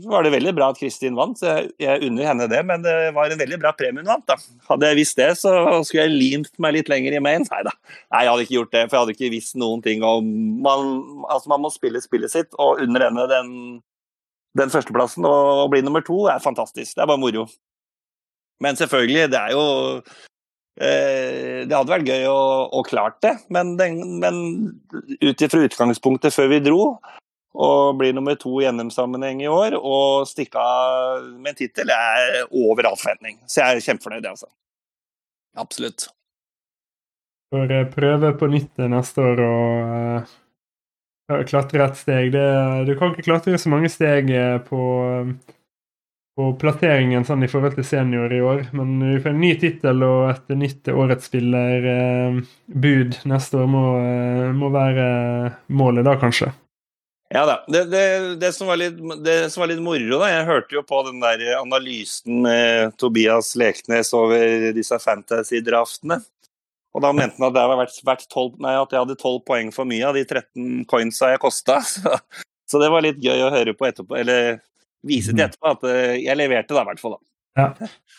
var 0.06 0.26
det 0.26 0.32
veldig 0.36 0.52
bra 0.54 0.68
at 0.70 0.78
Kristin 0.78 1.16
vant, 1.18 1.40
så 1.40 1.56
jeg, 1.82 2.04
unner 2.06 2.28
henne 2.30 2.46
det. 2.52 2.60
Men 2.70 2.84
det 2.86 2.94
var 3.16 3.34
en 3.34 3.40
veldig 3.40 3.58
bra 3.64 3.72
premie 3.74 4.04
hun 4.04 4.12
vant, 4.12 4.28
da. 4.30 4.38
Hadde 4.68 4.92
jeg 4.92 5.00
visst 5.00 5.18
det, 5.18 5.32
så 5.42 5.54
skulle 5.82 6.04
jeg 6.06 6.14
limt 6.14 6.52
meg 6.62 6.76
litt 6.76 6.92
lenger 6.92 7.18
i 7.18 7.24
main. 7.24 7.48
Nei 7.50 7.64
da, 7.66 7.74
jeg 8.14 8.30
hadde 8.30 8.46
ikke 8.46 8.58
gjort 8.60 8.76
det, 8.76 8.84
for 8.86 8.96
jeg 8.96 9.06
hadde 9.06 9.16
ikke 9.18 9.32
visst 9.34 9.58
noen 9.58 9.82
ting 9.86 10.06
om 10.06 10.30
Man, 10.64 10.94
altså 11.34 11.50
man 11.50 11.64
må 11.66 11.74
spille 11.74 12.02
spillet 12.04 12.36
sitt, 12.36 12.54
og 12.62 12.84
under 12.84 13.08
henne 13.08 13.26
den, 13.32 13.50
den 14.58 14.74
førsteplassen 14.74 15.26
og 15.28 15.70
bli 15.74 15.82
nummer 15.86 16.04
to 16.06 16.26
er 16.32 16.44
fantastisk. 16.44 16.96
Det 16.96 17.04
er 17.04 17.10
bare 17.10 17.22
moro. 17.22 17.48
Men 18.64 18.78
selvfølgelig, 18.80 19.32
det 19.34 19.40
er 19.40 19.56
jo 19.56 19.66
eh, 20.78 21.66
det 21.66 21.74
hadde 21.74 21.92
vært 21.92 22.08
gøy 22.08 22.30
å, 22.30 22.40
å 22.70 22.84
klart 22.86 23.20
det, 23.26 23.34
men, 23.54 23.74
men 24.22 24.40
ut 25.24 25.46
ifra 25.46 25.66
utgangspunktet 25.68 26.36
før 26.36 26.52
vi 26.54 26.62
dro, 26.64 26.82
og 27.54 28.00
blir 28.00 28.16
nummer 28.16 28.38
to 28.40 28.56
i 28.62 28.70
NM-sammenheng 28.70 29.44
i 29.44 29.52
år 29.52 29.76
og 29.78 30.26
stikke 30.30 30.58
av 30.58 31.28
med 31.36 31.54
en 31.54 31.60
tittel 31.60 31.92
er 31.94 32.48
over 32.50 32.90
all 32.90 32.98
forventning. 32.98 33.38
Så 33.46 33.62
jeg 33.62 33.78
er 33.78 33.88
kjempefornøyd, 33.90 34.30
altså. 34.32 34.50
Absolutt. 35.62 36.08
Får 37.54 37.74
prøve 37.94 38.32
på 38.40 38.50
nytt 38.50 38.82
neste 38.90 39.22
år 39.22 39.44
og 39.46 39.92
uh, 40.24 40.32
klatre 41.28 41.86
et 41.88 42.00
steg. 42.00 42.32
Det, 42.34 42.46
du 42.88 42.96
kan 43.00 43.14
ikke 43.14 43.28
klatre 43.30 43.60
så 43.60 43.72
mange 43.72 43.92
steg 43.92 44.32
eh, 44.34 44.58
på, 44.66 44.82
på 46.38 46.50
plasseringen 46.62 47.26
sånn 47.28 47.46
i 47.46 47.52
forhold 47.52 47.78
til 47.78 47.88
senior 47.88 48.34
i 48.34 48.42
år, 48.44 48.66
men 48.76 48.98
vi 49.06 49.22
får 49.24 49.34
en 49.34 49.44
ny 49.44 49.54
tittel 49.62 50.04
og 50.08 50.34
et 50.34 50.58
nytt 50.58 50.92
årets 50.94 51.30
spiller-bud 51.32 53.16
uh, 53.16 53.24
neste 53.32 53.62
år 53.62 53.72
må, 53.72 53.86
uh, 54.02 54.52
må 54.58 54.74
være 54.74 55.08
målet 55.72 56.08
da, 56.10 56.18
kanskje. 56.22 56.52
Ja 57.34 57.48
da. 57.50 57.56
Det, 57.68 57.86
det, 57.90 58.36
det, 58.44 58.52
som 58.54 58.70
litt, 58.78 59.00
det, 59.26 59.50
som 59.50 59.64
var 59.64 59.72
litt, 59.72 59.82
moro, 59.82 60.20
da 60.22 60.28
Jeg 60.30 60.46
hørte 60.46 60.76
jo 60.76 60.84
på 60.86 61.00
den 61.08 61.18
der 61.24 61.42
analysen 61.58 62.46
eh, 62.46 62.92
Tobias 63.02 63.56
Leknes 63.58 64.14
over 64.14 64.68
disse 64.76 65.00
fantasy-draftene. 65.02 66.20
Og 66.94 67.02
da 67.02 67.10
mente 67.16 67.40
han 67.40 67.48
at, 67.50 67.56
det 67.56 67.78
vært, 67.80 68.00
vært 68.06 68.26
12, 68.28 68.58
nei, 68.62 68.74
at 68.78 68.92
jeg 68.94 69.02
hadde 69.02 69.18
12 69.18 69.40
poeng 69.48 69.72
for 69.74 69.90
mye 69.90 70.06
av 70.10 70.18
de 70.18 70.24
13 70.28 70.84
coinsa 70.90 71.34
jeg 71.34 71.42
kosta. 71.42 71.80
Så, 71.94 72.80
så, 72.80 72.80
det 72.82 72.90
var 72.94 73.04
litt 73.06 73.20
gøy 73.22 73.42
å 73.44 73.52
høre 73.54 73.74
på 73.78 73.86
etterpå, 73.86 74.16
eller 74.18 74.56
vise 75.06 75.34
til 75.34 75.42
mm. 75.42 75.46
etterpå 75.46 75.72
at 75.76 75.84
eh, 75.92 76.16
jeg 76.24 76.38
leverte, 76.40 76.74
da, 76.74 76.82
i 76.82 76.90
hvert 76.90 77.02
fall. 77.02 77.18
Ja. 77.60 77.68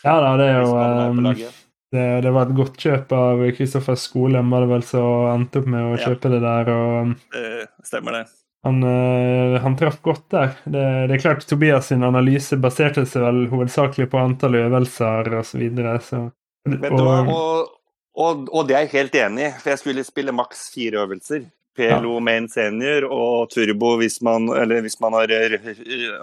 ja 0.05 0.13
da, 0.21 0.29
det 0.39 0.45
er 0.47 0.59
jo 0.61 0.75
um, 0.77 1.25
det, 1.25 2.05
det, 2.23 2.31
var 2.31 2.45
et 2.45 2.55
godt 2.55 2.77
kjøp 2.79 3.11
av 3.17 3.41
Kristoffer 3.57 3.97
Skolem, 3.99 4.53
var 4.53 4.63
det 4.63 4.69
vel, 4.69 4.85
som 4.87 5.27
endte 5.33 5.59
opp 5.59 5.67
med 5.73 5.89
å 5.89 5.97
kjøpe 5.99 6.29
ja. 6.29 6.35
det 6.35 6.41
der. 6.45 6.71
og... 6.75 7.13
Det 7.35 7.89
stemmer, 7.89 8.19
det. 8.21 8.23
Han, 8.65 8.79
uh, 8.81 9.59
han 9.61 9.75
traff 9.77 9.99
godt 10.05 10.29
der. 10.33 10.55
Det, 10.63 10.83
det, 11.09 11.17
er 11.17 11.21
klart 11.25 11.43
Tobias 11.49 11.91
sin 11.91 12.05
analyse 12.05 12.57
baserte 12.61 13.03
seg 13.09 13.25
vel 13.27 13.43
hovedsakelig 13.51 14.07
på 14.13 14.21
antall 14.21 14.57
øvelser 14.61 15.29
osv. 15.41 15.51
Så 15.51 15.61
videre, 15.61 15.97
så, 16.05 16.21
var 16.65 17.29
og, 17.29 17.74
og, 18.15 18.47
og, 18.51 18.67
det 18.67 18.75
er 18.75 18.85
jeg 18.85 18.93
helt 18.95 19.15
enig 19.19 19.45
i, 19.47 19.51
for 19.59 19.73
jeg 19.73 19.81
skulle 19.81 20.07
spille 20.07 20.35
maks 20.35 20.69
fire 20.73 21.03
øvelser. 21.03 21.45
PLO 21.75 22.13
ja. 22.15 22.23
main 22.23 22.45
senior 22.47 23.03
og 23.11 23.49
turbo 23.51 23.97
hvis 23.99 24.21
man, 24.23 24.47
hvis 24.79 24.95
man 25.03 25.17
har, 25.17 25.33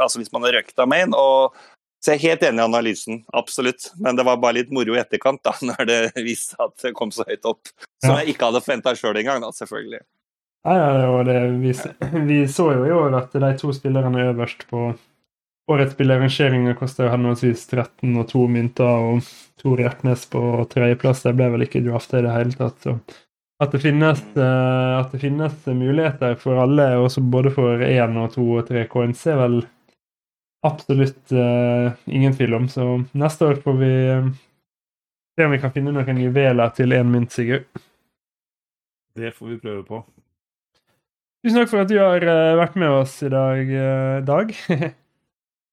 altså 0.00 0.22
hvis 0.22 0.32
man 0.32 0.46
har 0.46 0.86
main. 0.88 1.12
Og, 1.12 1.52
så 2.02 2.14
jeg 2.14 2.18
er 2.18 2.22
helt 2.32 2.46
enig 2.48 2.62
i 2.62 2.64
analysen, 2.64 3.20
absolutt. 3.32 3.92
Men 4.00 4.16
det 4.18 4.24
var 4.26 4.40
bare 4.42 4.56
litt 4.58 4.72
moro 4.74 4.96
i 4.96 5.02
etterkant, 5.02 5.42
da, 5.44 5.52
når 5.70 5.86
det 5.86 6.00
viste 6.24 6.58
at 6.62 6.74
det 6.82 6.96
kom 6.98 7.12
så 7.14 7.26
høyt 7.28 7.46
opp. 7.46 7.70
Som 8.02 8.16
ja. 8.16 8.22
jeg 8.22 8.34
ikke 8.34 8.48
hadde 8.48 8.64
forventa 8.64 8.96
sjøl 8.98 9.20
engang, 9.20 9.44
da, 9.44 9.52
selvfølgelig. 9.54 10.02
Ja, 10.62 10.74
ja, 10.78 11.06
var 11.10 11.24
det, 11.26 11.38
vi, 11.58 11.72
vi, 12.26 12.42
så 12.48 12.68
jo 12.70 12.84
i 12.86 12.94
år 12.94 13.16
at 13.18 13.32
de 13.34 13.48
to 13.58 13.72
spillerne 13.74 14.28
øverst 14.30 14.64
på, 14.70 14.92
årets 15.70 15.94
i 16.00 16.74
koster 16.78 17.10
henholdsvis 17.12 17.66
13 17.68 18.16
og 18.16 18.28
2 18.28 18.46
mynter, 18.48 18.84
og 18.84 19.20
Tor 19.62 19.78
Hjertnes 19.78 20.26
på 20.26 20.40
tredjeplass. 20.70 21.22
Det 21.22 21.34
ble 21.38 21.50
vel 21.54 21.66
ikke 21.66 21.84
drafta 21.84 22.18
i 22.18 22.22
det 22.26 22.32
hele 22.34 22.56
tatt. 22.58 22.80
så 22.82 22.98
at 23.62 23.70
det, 23.70 23.78
finnes, 23.82 24.22
uh, 24.34 24.98
at 24.98 25.12
det 25.12 25.20
finnes 25.22 25.66
muligheter 25.66 26.34
for 26.40 26.58
alle, 26.64 26.88
også 26.98 27.22
både 27.22 27.52
for 27.54 27.82
én 27.86 28.16
og 28.18 28.32
to 28.34 28.46
og 28.58 28.66
tre 28.66 28.86
coins, 28.90 29.20
er 29.30 29.38
vel 29.38 29.60
absolutt 30.66 31.34
uh, 31.34 31.92
ingen 32.10 32.34
tvil 32.34 32.56
om. 32.58 32.66
Så 32.70 32.86
neste 33.18 33.52
år 33.52 33.60
får 33.62 33.76
vi 33.78 33.92
uh, 34.18 34.32
se 35.36 35.46
om 35.46 35.54
vi 35.54 35.60
kan 35.62 35.74
finne 35.74 35.94
noen 35.94 36.24
juveler 36.24 36.74
til 36.74 36.96
én 36.96 37.12
mynt, 37.12 37.30
Sigurd. 37.34 37.68
Det 39.14 39.30
får 39.36 39.52
vi 39.52 39.60
prøve 39.62 39.84
på. 39.86 40.02
Tusen 41.42 41.60
takk 41.60 41.70
for 41.70 41.84
at 41.84 41.90
du 41.90 41.98
har 42.00 42.26
vært 42.56 42.78
med 42.80 42.98
oss 43.02 43.14
i 43.26 43.30
dag, 43.30 43.72
Dag. 44.26 44.54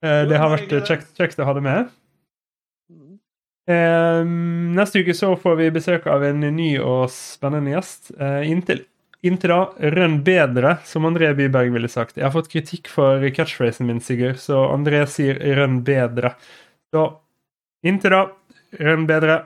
det 0.02 0.38
har 0.40 0.54
vært 0.54 0.72
kjekt 0.88 1.42
å 1.42 1.48
ha 1.48 1.54
det 1.58 1.64
med. 1.66 1.90
Eh, 3.70 4.22
neste 4.74 5.04
uke 5.04 5.14
så 5.14 5.36
får 5.38 5.58
vi 5.60 5.74
besøk 5.76 6.08
av 6.10 6.24
en 6.26 6.42
ny 6.42 6.72
og 6.82 7.10
spennende 7.14 7.76
gjest. 7.76 8.10
Eh, 8.18 8.48
inntil, 8.50 8.82
inntil, 9.22 9.54
da, 9.54 9.90
rønn 9.94 10.18
bedre, 10.26 10.78
som 10.90 11.06
André 11.06 11.30
Byberg 11.38 11.76
ville 11.76 11.92
sagt. 11.92 12.18
Jeg 12.18 12.26
har 12.26 12.34
fått 12.34 12.50
kritikk 12.50 12.90
for 12.90 13.22
catchphrasen 13.36 13.86
min, 13.86 14.02
Sigurd, 14.02 14.40
så 14.42 14.64
André 14.74 15.04
sier 15.06 15.38
'rønn 15.38 15.84
bedre'. 15.86 16.34
Så 16.90 17.06
inntil 17.86 18.16
da, 18.16 18.24
rønn 18.80 19.06
bedre. 19.06 19.44